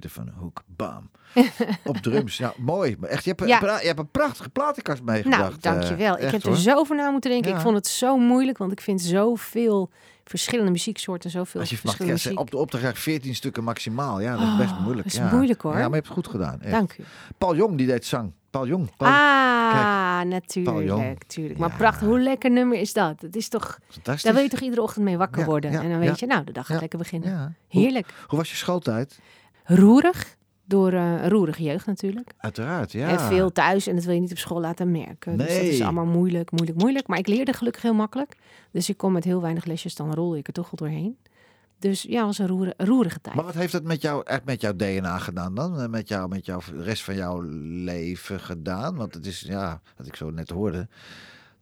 [0.00, 0.62] Pieter van Hoek.
[0.66, 1.10] Bam.
[1.84, 2.36] op drums.
[2.36, 2.96] Ja, mooi.
[2.98, 3.80] Maar echt, je hebt, een Ja.
[3.80, 5.62] je hebt een prachtige platenkast meegebracht.
[5.62, 6.16] Nou, dankjewel.
[6.16, 7.50] eh, ik heb er zo over na moeten denken.
[7.50, 7.56] Ja.
[7.56, 9.90] Ik vond het zo moeilijk, want ik vind zoveel
[10.24, 12.54] verschillende muzieksoorten, zoveel Als je mag verschillende zeggen, muziek.
[12.54, 14.20] op de opdracht 14 stukken maximaal.
[14.20, 15.04] Ja, dat is best Oh, moeilijk.
[15.04, 15.34] dat is ja.
[15.36, 15.72] moeilijk, hoor.
[15.72, 16.60] Ja, maar je hebt het goed gedaan.
[16.60, 16.70] echt.
[16.72, 17.04] Dank u.
[17.38, 18.32] Paul Jong, die deed zang.
[18.50, 18.96] Paul Jong.
[18.96, 20.86] Paul, ah, natuurlijk.
[21.18, 21.58] Natuurlijk.
[21.58, 21.76] Maar Ja.
[21.76, 22.08] prachtig.
[22.08, 23.20] Hoe lekker nummer is dat?
[23.20, 24.22] Het is toch, fantastisch.
[24.22, 25.72] daar wil je toch iedere ochtend mee wakker Ja, worden.
[25.72, 26.14] ja, en dan weet ja.
[26.18, 27.30] je, nou, de dag gaat Ja, lekker beginnen.
[27.30, 27.52] Ja.
[27.68, 28.06] Hoe, Heerlijk.
[28.26, 29.18] hoe was je schooltijd?
[29.64, 30.36] Roerig.
[30.66, 32.32] Door een roerige jeugd natuurlijk.
[32.38, 33.08] Uiteraard, ja.
[33.08, 35.36] En veel thuis en dat wil je niet op school laten merken.
[35.38, 35.84] Dus dat is Nee.
[35.84, 37.06] allemaal moeilijk, moeilijk, moeilijk.
[37.06, 38.36] Maar ik leerde gelukkig heel makkelijk.
[38.70, 41.16] Dus ik kon met heel weinig lesjes, dan rolde ik er toch wel doorheen.
[41.78, 43.34] Dus ja, was een roere- roerige tijd.
[43.36, 45.80] Maar wat heeft het met jou, echt met jouw DNA gedaan dan?
[45.80, 47.40] Eh, Met, jou, met jouw, de rest van jouw
[47.84, 48.96] leven gedaan?
[48.96, 50.88] Want het is, ja, wat ik zo net hoorde,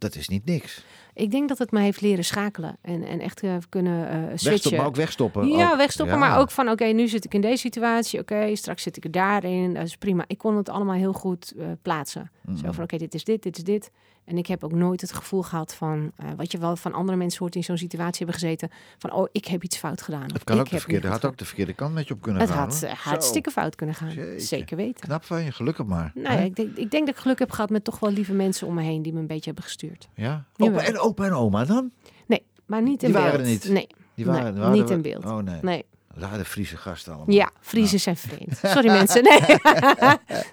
[0.03, 0.85] dat is niet niks.
[1.15, 4.51] Ik denk dat het me heeft leren schakelen en, en echt eh, kunnen eh switchen.
[4.51, 5.49] Wegstoppen, maar ook wegstoppen.
[5.49, 5.77] Ja, ook.
[5.77, 6.21] wegstoppen, Ja.
[6.29, 9.11] maar ook van oké, nu zit ik in deze situatie, oké, straks zit ik er
[9.11, 10.25] daarin, dat is prima.
[10.27, 12.31] Ik kon het allemaal heel goed eh, plaatsen.
[12.63, 13.91] Zo van oké, dit is dit, dit is dit.
[14.25, 17.19] En ik heb ook nooit het gevoel gehad van, eh, wat je wel van andere
[17.19, 20.23] mensen hoort in zo'n situatie hebben gezeten, van oh, ik heb iets fout gedaan.
[20.33, 22.41] Het kan ik ook de verkeerde, had ook de verkeerde kant met je op kunnen
[22.43, 22.59] Het gaan.
[22.69, 22.89] had hoor.
[22.91, 24.11] eh, hartstikke fout kunnen gaan.
[24.13, 24.41] Jeetje.
[24.47, 25.01] Zeker weten.
[25.01, 26.11] Knap van je, gelukkig maar.
[26.15, 28.33] Nou ja, ik denk, ik denk dat ik geluk heb gehad met toch wel lieve
[28.33, 30.09] mensen om me heen die me een beetje hebben gestuurd.
[30.15, 30.45] Ja.
[30.57, 31.91] Opa en, opa en oma dan?
[32.27, 33.45] Nee, maar niet in Die waren beeld.
[33.45, 33.69] er niet?
[33.69, 35.25] Nee, Die Nee, waren, waren niet we- in beeld.
[35.25, 35.59] Oh nee.
[35.63, 35.85] nee.
[36.15, 37.35] Waren de Friese gasten allemaal.
[37.35, 38.57] Ja, Friesen zijn vreemd.
[38.75, 39.23] Sorry mensen.
[39.23, 39.41] Nee.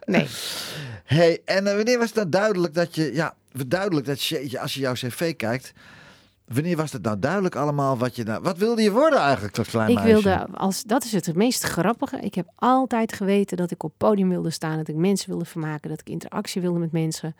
[0.05, 0.28] nee.
[1.03, 3.34] Hey, en eh, wanneer was het nou duidelijk dat je, ja,
[3.68, 5.72] duidelijk dat je, als je jouw cv kijkt,
[6.45, 9.68] wanneer was het nou duidelijk allemaal wat je nou, wat wilde je worden eigenlijk als
[9.68, 10.12] klein Ik meisje?
[10.12, 12.20] wilde, als, dat is het meest grappige.
[12.20, 15.89] Ik heb altijd geweten dat ik op podium wilde staan, dat ik mensen wilde vermaken,
[15.89, 17.36] dat ik interactie wilde met mensen.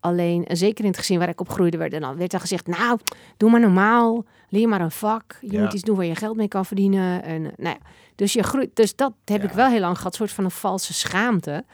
[0.00, 2.66] Alleen, en zeker in het gezin waar ik opgroeide, werd, en dan werd er gezegd,
[2.66, 2.98] nou,
[3.36, 5.36] doe maar normaal, leer maar een vak.
[5.40, 5.60] Je Ja.
[5.62, 7.22] moet iets doen waar je geld mee kan verdienen.
[7.22, 7.78] En, nou ja,
[8.14, 10.94] dus, je groeit, dus dat heb ik wel heel lang gehad, soort van een valse
[10.94, 11.64] schaamte.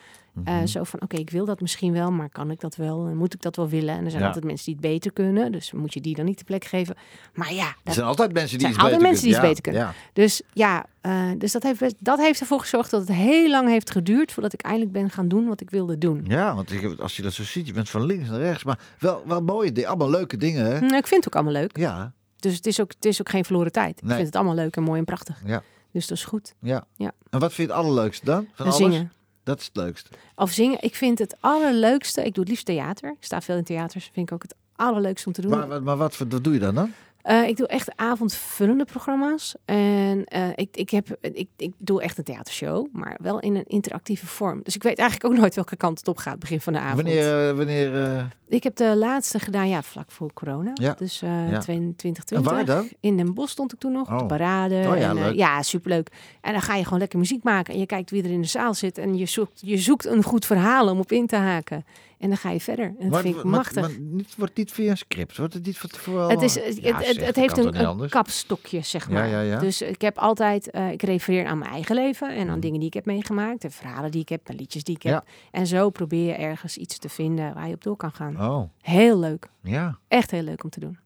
[0.45, 0.66] Eh, Mhm.
[0.66, 3.07] zo van, oké, ik wil dat misschien wel, maar kan ik dat wel?
[3.07, 3.95] En moet ik dat wel willen?
[3.97, 4.26] En er zijn Ja.
[4.28, 6.97] altijd mensen die het beter kunnen, dus moet je die dan niet de plek geven.
[7.35, 9.51] Maar ja, Er dat zijn altijd mensen die altijd beter mensen die kunnen.
[9.51, 13.01] iets beter Ja, dus ja, eh, dus dat, heeft, best- dat heeft ervoor gezorgd dat
[13.01, 16.24] het heel lang heeft geduurd voordat ik eindelijk ben gaan doen wat ik wilde doen.
[16.28, 18.78] Ja, want ik, als je dat zo ziet, je bent van links naar rechts, maar
[18.99, 20.80] wel, wel mooie allemaal leuke dingen, hè?
[20.80, 21.76] Nou, ik vind het ook allemaal leuk.
[21.76, 24.01] Ja, Dus het is ook, het is ook geen verloren tijd.
[24.03, 25.43] Ik vind het allemaal leuk en mooi en prachtig.
[25.47, 25.62] ja,
[25.93, 26.55] Dus dat is goed.
[26.61, 26.85] ja.
[26.97, 27.12] Ja.
[27.30, 28.47] En wat vind je het allerleukste dan?
[28.55, 28.76] Van En alles?
[28.76, 29.12] zingen.
[29.45, 30.11] Dat is het leukste.
[30.36, 30.78] Of zingen.
[30.82, 32.24] Ik vind het allerleukste.
[32.24, 33.11] Ik doe het liefst theater.
[33.11, 34.11] Ik sta veel in theaters.
[34.12, 35.51] Vind ik ook het allerleukste om te doen.
[35.51, 36.92] Maar, maar, wat, voor- wat doe je dan dan?
[37.24, 39.54] Eh, ik doe echt avondvullende programma's.
[39.64, 43.64] En eh, ik, ik, heb, ik, ik doe echt een theatershow, maar wel in een
[43.66, 44.60] interactieve vorm.
[44.62, 46.96] Dus ik weet eigenlijk ook nooit welke kant het op gaat begin van de avond.
[47.02, 50.70] Wanneer, eh, wanneer Ik heb de laatste gedaan, ja, vlak voor corona.
[50.74, 50.94] Ja.
[50.98, 51.58] Dus Ja.
[51.58, 52.38] 2020.
[52.38, 52.88] en waar dan?
[53.00, 54.26] In Den Bosch stond ik toen nog, op de Oh.
[54.28, 54.74] parade.
[54.88, 56.08] Oh ja, en, ja, superleuk.
[56.40, 57.74] En dan ga je gewoon lekker muziek maken.
[57.74, 58.98] En je kijkt wie er in de zaal zit.
[58.98, 61.84] En je zoekt, je zoekt een goed verhaal om op in te haken.
[62.24, 62.84] En dan ga je verder.
[62.84, 63.80] En dat Maar- vind ik maar- machtig.
[63.88, 65.36] maar niet, wordt niet via een script?
[65.36, 66.30] Wordt het niet van tevoren?
[66.30, 69.28] het, is, het, Ja, het, zeg, het dat heeft een, kapstokje, zeg maar.
[69.28, 69.58] ja, ja.
[69.58, 72.60] Dus ik heb altijd, eh, ik refereer aan mijn eigen leven en aan Mhm.
[72.60, 75.24] dingen die ik heb meegemaakt, en verhalen die ik heb, en liedjes die ik heb.
[75.50, 78.40] En zo probeer je ergens iets te vinden waar je op door kan gaan.
[78.40, 79.48] Oh, Heel leuk.
[79.62, 79.98] ja.
[80.08, 80.98] Echt heel leuk om te doen.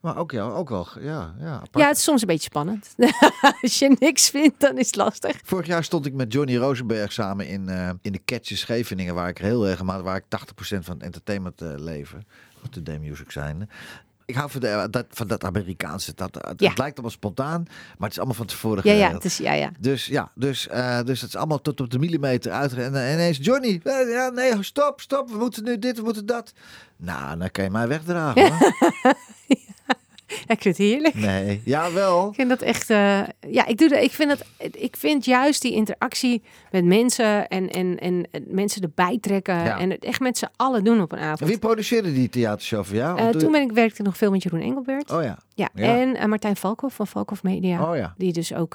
[0.00, 1.68] Maar ook, ja, ook wel, ja, ja, apart.
[1.82, 2.94] Ja, het is soms een beetje spannend.
[3.62, 5.40] Als je niks vindt, dan is het lastig.
[5.44, 9.28] Vorig jaar stond ik met Johnny Rosenberg samen in, eh, in de Catches Scheveningen, waar
[9.28, 12.26] ik heel regelmatig, waar ik 80% van het entertainment eh leven,
[12.62, 13.70] of de day-music zijn.
[14.24, 16.12] Ik hou van, de, dat, van dat Amerikaanse.
[16.14, 16.72] Dat, het, Ja.
[16.74, 19.22] lijkt allemaal spontaan, maar het is allemaal van tevoren Ja, ja, geregeld.
[19.22, 19.70] het is, ja, ja.
[19.78, 22.72] Dus ja, dus, eh, dus het is allemaal tot op de millimeter uit.
[22.74, 26.26] En eh, ineens, Johnny, eh, ja, nee, stop, stop, we moeten nu dit, we moeten
[26.26, 26.52] dat.
[26.96, 28.72] Nou, dan kan je mij wegdragen hoor.
[30.46, 31.14] Ja, ik vind het heerlijk.
[31.14, 32.28] Nee, jawel.
[32.28, 32.90] Ik vind dat echt.
[32.90, 33.20] eh,
[33.50, 34.44] ja, ik doe de, ik vind dat.
[34.74, 39.78] Ik vind juist die interactie met mensen en, en, en en mensen erbij trekken Ja.
[39.78, 41.50] en het echt met z'n allen doen op een avond.
[41.50, 43.18] Wie produceerde die theatershow voor jou?
[43.18, 45.10] Eh, toen ben ik, werkte ik nog veel met Jeroen Engelbert.
[45.10, 45.68] Oh ja, ja.
[45.74, 45.98] ja.
[45.98, 47.90] En eh, Martijn Valkhoff van Valkhoff Media.
[47.90, 48.14] oh ja.
[48.16, 48.74] Die dus ook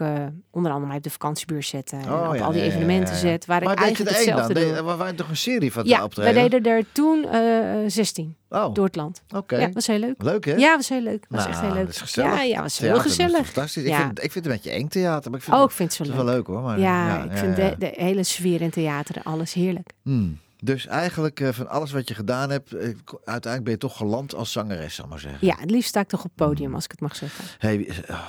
[0.51, 1.95] onder andere mij op de vakantiebeurs zette.
[1.95, 3.45] En Oh, op ja, al die evenementen zet.
[3.45, 4.75] Waar maar ik deed je eigenlijk er één dan?
[4.75, 4.85] Deed-.
[4.85, 6.49] We waren toch een serie van Ja, we optreden?
[6.49, 7.39] deden er toen eh
[7.87, 9.21] 16 Oh, door het land.
[9.35, 9.57] oké.
[9.57, 10.15] Ja, was heel leuk.
[10.23, 10.53] Leuk hè?
[10.55, 11.25] Ja, was heel leuk.
[11.29, 11.85] Was Nou, echt heel leuk.
[11.85, 12.33] dat is gezellig.
[12.33, 13.45] Ja, ja, was heel Theater, dat is gezellig.
[13.45, 13.83] fantastisch.
[13.83, 13.97] Ja.
[13.97, 15.77] Ik, vind, ik vind het een beetje eng theater, maar ik vind Oh, het, ik
[15.77, 16.25] vind het zo is leuk.
[16.25, 16.61] wel leuk hoor.
[16.61, 17.69] Maar, Ja, ik vind ja.
[17.69, 19.89] De, de hele sfeer in theater, alles heerlijk.
[20.03, 20.39] Hmm.
[20.63, 22.87] Dus eigenlijk eh, van alles wat je gedaan hebt, eh,
[23.25, 25.47] uiteindelijk ben je toch geland als zangeres, zal ik maar zeggen.
[25.47, 27.45] Ja, het liefst sta ik toch op podium, als ik het mag zeggen.
[27.57, 28.19] Hey, is- oh,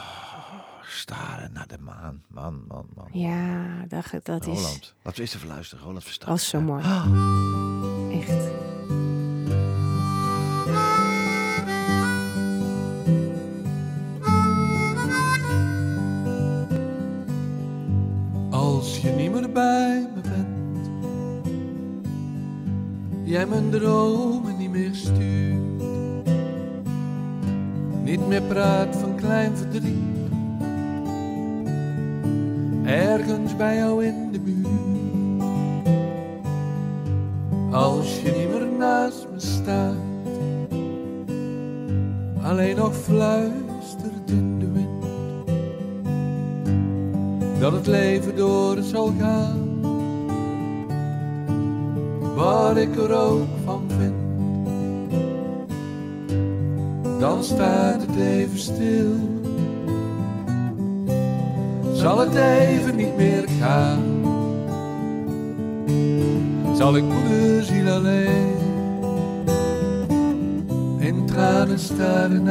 [0.88, 2.22] staren naar de maan.
[2.28, 3.08] Man, man, man.
[3.12, 4.54] Ja, dat, dat is...
[4.54, 4.94] Roland.
[5.02, 5.84] Laten we eens even luisteren.
[5.84, 6.36] Roland Verstappen.
[6.36, 6.82] was zo mooi.
[6.84, 7.06] Ah,
[8.20, 8.50] Echt.
[19.52, 20.90] Bij me bent,
[23.24, 25.82] jij mijn dromen niet meer stuurt,
[28.04, 30.30] niet meer praat van klein verdriet,
[32.84, 34.70] ergens bij jou in de buurt.
[37.70, 39.96] Als je niet meer naast me staat,
[42.42, 43.71] alleen nog fluistert
[47.62, 49.80] dat het leven door zal gaan.
[52.34, 54.14] Wat ik er ook van vind,
[57.20, 59.12] dan staat het even stil.
[61.92, 64.02] Zal het even niet meer gaan,
[66.76, 68.56] zal ik moederziel alleen
[70.98, 72.44] in tranen staren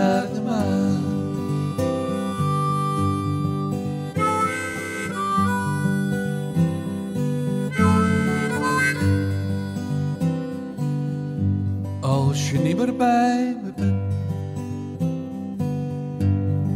[12.81, 13.77] Me bent,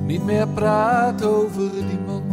[0.06, 2.24] niet meer praat over die man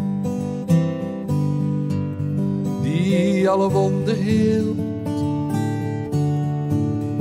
[2.83, 4.79] die alle wonden hield,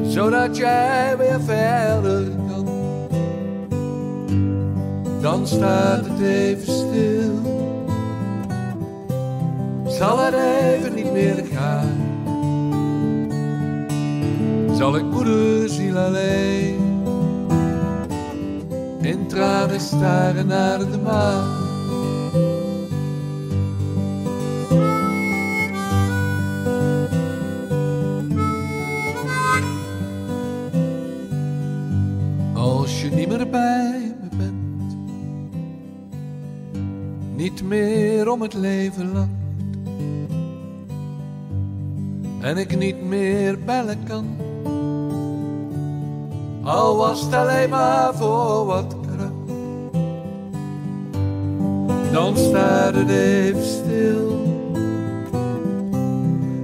[0.02, 2.68] zodat jij weer verder kan.
[5.22, 7.32] Dan staat het even stil,
[9.86, 11.51] zal het even niet meer gaan
[14.82, 17.03] zal ik moederziel alleen
[19.01, 21.59] in tranen staren naar de maan.
[32.53, 34.97] Als je niet meer bij me bent,
[37.36, 39.29] niet meer om het leven lacht
[42.41, 44.51] en ik niet meer bellen kan.
[46.64, 49.32] Al was het alleen maar voor wat kracht.
[52.12, 54.39] Dan staat het even stil.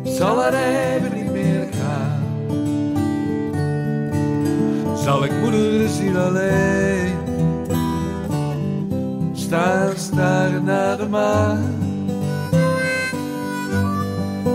[0.04, 2.24] Zal het even niet meer gaan.
[4.98, 7.16] Zal ik moederziel alleen
[9.34, 11.76] staan staren naar de maan.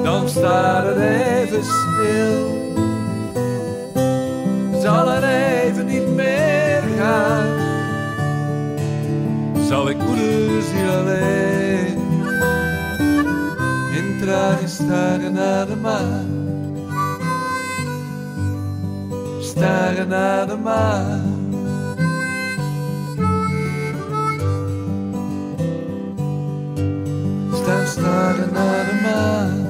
[0.03, 2.62] Dan staat het even stil
[4.83, 7.47] zal het even niet meer gaan.
[9.69, 12.01] Zal ik moederziel alleen
[13.93, 16.27] in tranen staren naar de maan.
[19.41, 21.55] Staren naar de maan.
[27.53, 29.62] Staan staren naar de maan.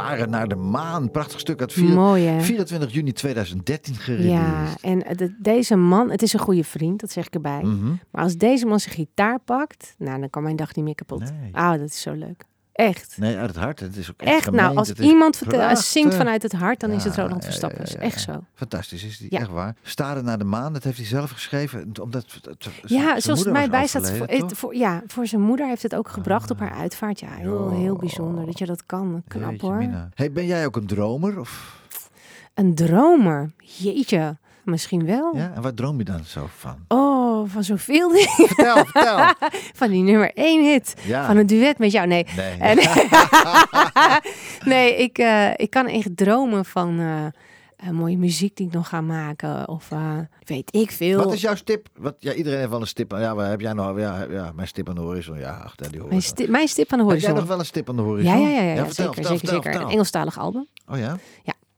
[0.00, 1.10] Staren naar de maan.
[1.10, 2.40] Prachtig stuk uit vier- Mooi, hè?
[2.40, 4.30] 24 juni 2013 gereleased.
[4.32, 7.62] Ja, en eh, de- deze man, het is een goede vriend, dat zeg ik erbij.
[7.62, 7.88] Mhm.
[8.10, 11.20] Maar als deze man zijn gitaar pakt, nou, dan kan mijn dag niet meer kapot.
[11.20, 11.50] Nee.
[11.52, 12.44] Ah, dat is zo leuk.
[12.74, 13.16] Echt.
[13.18, 13.80] Nee, uit het hart.
[13.80, 15.40] Het is ook echt, Echt, nou, als Het iemand
[15.74, 17.84] zingt vanuit het hart, dan is het Roland ja, Verstappen.
[17.88, 18.44] ja, echt zo.
[18.54, 19.38] Fantastisch is die, Ja.
[19.38, 19.74] echt waar.
[19.82, 21.90] Staren naar de maan, dat heeft hij zelf geschreven.
[22.02, 22.40] Omdat
[22.84, 24.12] Ja, zoals het mij bijstaat.
[24.46, 26.68] Voor, ja, voor zijn moeder heeft het ook gebracht op Ah.
[26.68, 27.20] haar uitvaart.
[27.20, 29.22] Ja, heel, heel bijzonder dat je dat kan.
[29.28, 29.76] Knap Jeetje, hoor.
[29.76, 30.08] mina.
[30.14, 31.40] Hey, ben jij ook een dromer?
[31.40, 31.82] Of,
[32.54, 33.50] Een dromer.
[33.58, 35.36] Jeetje, misschien wel.
[35.36, 35.52] ja?
[35.54, 36.76] En waar droom je dan zo van?
[36.88, 38.28] Oh, van zoveel dingen.
[38.28, 39.18] Vertel, vertel.
[39.80, 40.94] Van die nummer één hit.
[41.04, 41.26] Ja.
[41.26, 42.06] Van een duet met jou.
[42.06, 42.58] Nee, Nee.
[42.58, 42.78] En-
[44.72, 47.24] nee, ik, eh, ik kan echt dromen van eh,
[47.76, 49.68] eh, mooie muziek die ik nog ga maken.
[49.68, 49.88] Of
[50.44, 51.24] weet ik veel.
[51.24, 51.88] Wat is jouw stip?
[51.98, 53.10] Wat, ja, iedereen heeft wel een stip.
[53.10, 54.00] Ja, waar heb jij nou?
[54.00, 55.38] Ja, ja, mijn stip aan de horizon.
[55.38, 57.34] Ja, ach, die hoor mijn, sti- mijn stip aan de Heb jij horizon.
[57.34, 58.40] nog wel een stip aan de horizon?
[58.40, 59.80] ja, ja, ja, ja, vertel, zeker, vertel, zeker, vertel, zeker.
[59.86, 60.66] Een Engelstalig album.
[60.86, 61.16] Oh ja?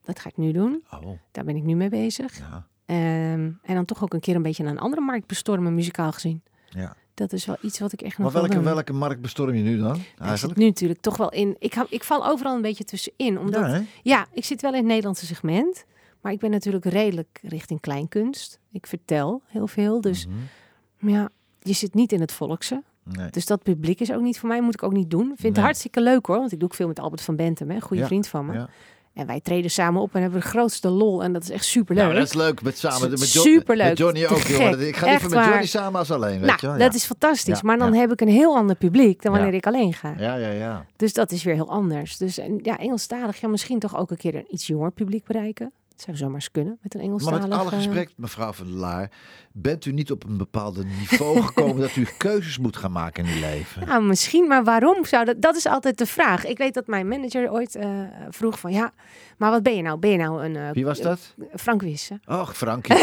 [0.05, 0.83] Dat ga ik nu doen.
[0.91, 2.39] Oh, Daar ben ik nu mee bezig.
[2.39, 2.67] ja.
[2.87, 6.43] Ehm, en dan toch ook een keer een beetje een andere markt bestormen, muzikaal gezien.
[6.69, 6.95] ja.
[7.15, 9.63] Dat is wel iets wat ik echt Maar nog wil welke, welke markt bestorm je
[9.63, 9.95] nu dan?
[9.97, 10.59] Zit Eigenlijk?
[10.59, 11.57] nu natuurlijk toch wel in.
[11.59, 13.39] Ik, hou- ik val overal een beetje tussenin.
[13.39, 15.85] Omdat, Ja, ik zit wel in het Nederlandse segment.
[16.21, 18.59] Maar ik ben natuurlijk redelijk richting kleinkunst.
[18.73, 20.01] Ik vertel heel veel.
[20.01, 21.11] Dus Mhm.
[21.11, 21.29] ja,
[21.63, 22.83] je zit niet in het volkse.
[23.05, 23.31] Nee.
[23.31, 24.61] Dus dat publiek is ook niet voor mij.
[24.63, 25.27] Moet ik ook niet doen.
[25.27, 25.65] Vind het Nee.
[25.65, 26.39] hartstikke leuk hoor.
[26.39, 27.71] Want ik doe ook veel met Albert van Bentem.
[27.71, 27.81] Hè?
[27.81, 28.53] Goede Ja, vriend van me.
[28.53, 28.69] Ja.
[29.17, 31.23] En wij treden samen op en hebben de grootste lol.
[31.23, 33.89] En dat is echt super Ja, dat is leuk met samen met, Jo- Superleuk.
[33.89, 34.87] met Johnny ook, jongen.
[34.89, 35.45] Ik ga liever met.
[35.45, 36.79] Johnny samen als alleen, weet nou, je wel.
[36.79, 36.99] dat ja.
[36.99, 37.55] is fantastisch.
[37.55, 38.01] Ja, maar dan ja.
[38.01, 39.39] heb ik een heel ander publiek dan Ja.
[39.39, 40.15] wanneer ik alleen ga.
[40.19, 40.87] Ja, ja, ja.
[40.97, 42.17] Dus dat is weer heel anders.
[42.17, 45.73] Dus en, ja, Engelstalig, ja, misschien toch ook een keer een iets jonger publiek bereiken.
[45.97, 47.43] Dat zou zomaar eens kunnen met een Maar Engelstalig.
[47.49, 49.11] met alle respect, mevrouw van der Laar,
[49.53, 53.35] bent u niet op een bepaald niveau gekomen dat u keuzes moet gaan maken in
[53.35, 53.87] uw leven?
[53.87, 55.43] Nou, misschien, maar waarom zou dat?
[55.43, 56.45] Dat is altijd de vraag.
[56.47, 57.89] Ik weet dat mijn manager ooit eh,
[58.31, 58.93] vroeg van, ja,
[59.39, 59.99] maar wat ben je nou?
[59.99, 60.57] Ben je nou een...
[60.57, 61.35] eh, Wie was dat?
[61.55, 62.21] Frank Wisse.
[62.27, 62.97] Och, Frankie.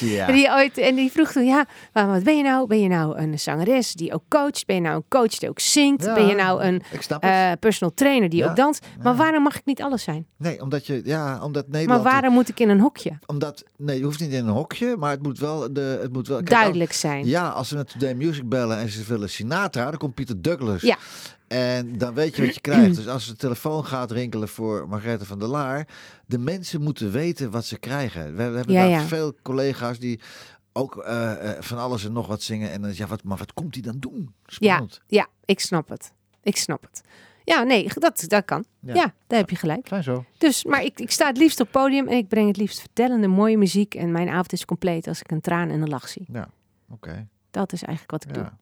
[0.16, 0.26] ja.
[0.26, 2.66] Die ooit, en die vroeg toen, ja, maar wat ben je nou?
[2.66, 4.66] Ben je nou een zangeres die ook coacht?
[4.66, 6.04] Ben je nou een coach die ook zingt?
[6.04, 7.08] Ja, ben je nou een het.
[7.20, 8.86] eh, personal trainer die Ja, ook danst?
[9.02, 10.26] Maar waarom mag ik niet alles zijn?
[10.38, 13.18] nee, omdat je, ja, omdat Maar waarom moet ik in een hokje?
[13.26, 16.28] Omdat, nee, je hoeft niet in een hokje, maar het moet wel, de, het moet
[16.28, 16.36] wel...
[16.36, 17.26] kijk, Duidelijk zijn.
[17.26, 20.80] ja, als ze met Today Music bellen en ze willen Sinatra, dan komt Pieter Douglas.
[20.80, 20.98] Ja.
[21.48, 22.96] En dan weet je wat je krijgt.
[22.96, 25.88] Dus als de telefoon gaat rinkelen voor Margrethe van der Laar,
[26.26, 28.36] de mensen moeten weten wat ze krijgen.
[28.36, 30.20] We, hebben Ja, veel collega's die
[30.72, 32.70] ook eh, eh, van alles en nog wat zingen.
[32.70, 34.34] En dan is ja, wat, maar wat komt hij dan doen?
[34.46, 36.12] Ja, ja, ik snap het.
[36.42, 37.02] Ik snap het.
[37.44, 38.64] Ja, nee, dat, dat kan.
[38.80, 38.94] Ja.
[38.94, 39.14] Ja.
[39.26, 39.86] daar heb je gelijk.
[39.86, 40.24] Fijn zo.
[40.38, 42.80] Dus, maar ik, ik sta het liefst op het podium en ik breng het liefst
[42.80, 43.94] vertellende mooie muziek.
[43.94, 46.26] En mijn avond is compleet als ik een traan en een lach zie.
[46.32, 46.48] Ja,
[46.90, 47.26] oké.
[47.50, 48.52] Dat is eigenlijk wat ik doe.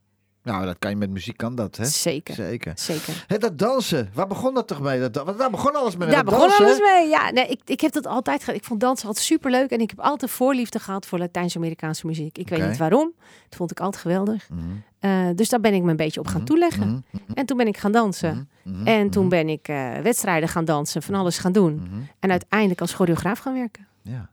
[0.43, 1.85] Nou, dat kan je met muziek, kan dat, hè?
[1.85, 2.73] Zeker, Zeker.
[2.77, 3.25] zeker.
[3.27, 5.01] Hé, dat dansen, waar begon dat toch mee?
[5.11, 6.09] Dat, want daar begon alles mee.
[6.09, 6.65] Daar begon dansen.
[6.65, 7.09] alles mee.
[7.09, 8.55] Ja, nee, ik, ik heb dat altijd gedaan.
[8.57, 9.71] Ik vond dansen altijd superleuk.
[9.71, 12.39] En ik heb altijd voorliefde gehad voor Latijns-Amerikaanse muziek.
[12.39, 13.13] Ik weet niet waarom.
[13.49, 14.49] Dat vond ik altijd geweldig.
[14.51, 14.61] Mhm,
[14.99, 17.05] Eh, dus daar ben ik me een beetje op gaan mhm, toeleggen.
[17.11, 18.49] mhm, En toen ben ik gaan dansen.
[18.85, 22.07] En toen ben ik eh, wedstrijden gaan dansen, van alles gaan doen.
[22.21, 23.87] En uiteindelijk als choreograaf gaan werken.
[24.03, 24.31] Ja.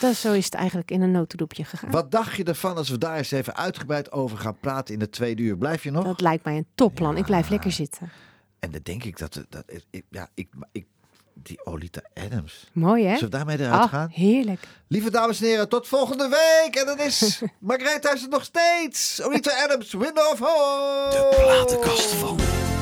[0.00, 1.90] Dat, zo is het eigenlijk in een notendopje gegaan.
[1.90, 5.10] Wat dacht je ervan als we daar eens even uitgebreid over gaan praten in de
[5.10, 5.56] tweede uur?
[5.56, 6.04] Blijf je nog?
[6.04, 7.16] Dat lijkt mij een topplan.
[7.16, 8.10] Ik blijf lekker zitten.
[8.58, 9.44] En dan denk ik dat...
[9.48, 10.86] dat ik, ja, ik, ik,
[11.34, 12.70] die Olita Adams.
[12.72, 13.12] Mooi hè?
[13.14, 14.08] Zullen we daarmee eruit gaan?
[14.12, 14.68] heerlijk.
[14.88, 16.74] Lieve dames en heren, tot volgende week.
[16.74, 17.42] En dat is...
[17.58, 19.22] Margrethe is het nog steeds.
[19.22, 21.10] Olita Adams, Window of Hope.
[21.10, 22.73] De platenkast van.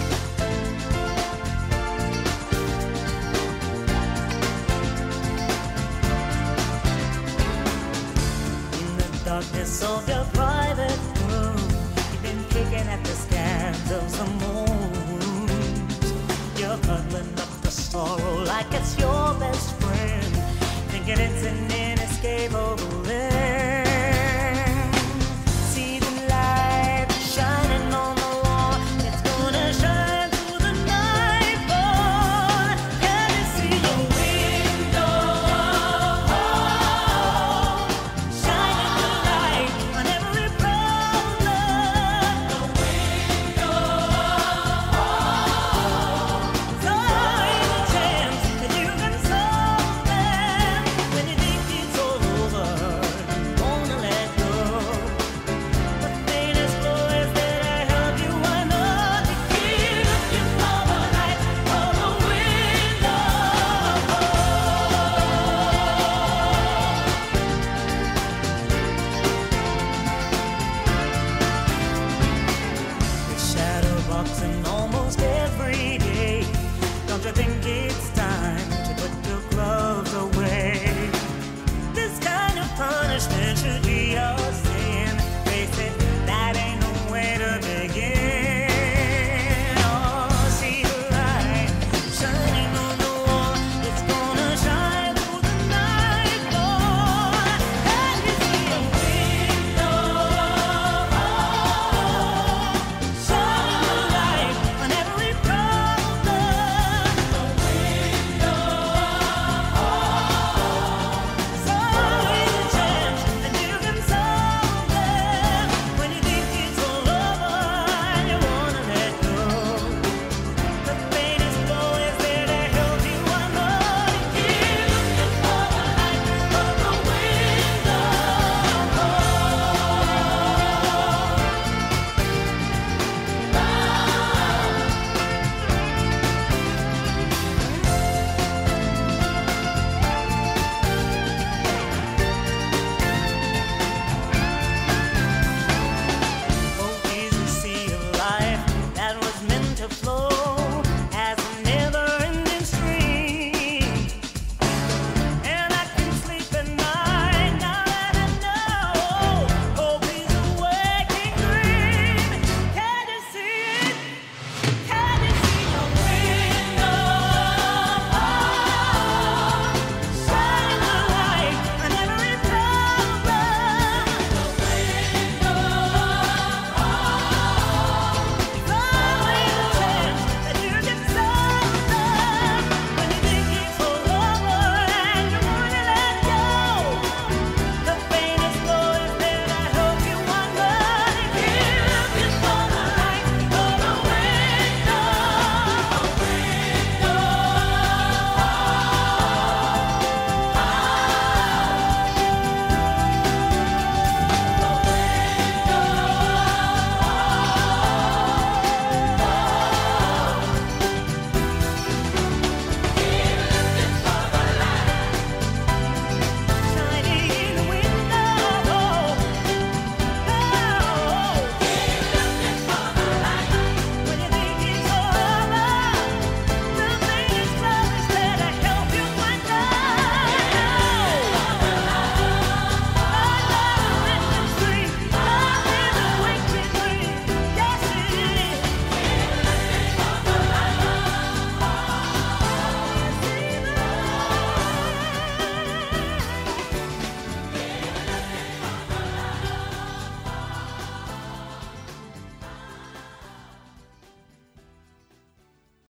[9.42, 11.56] Darkness of your private room,
[12.12, 16.12] you've been kicking at the scans of some moons.
[16.58, 20.36] You're cuddling up the sorrow like it's your best friend,
[20.90, 22.91] thinking it's an inescapable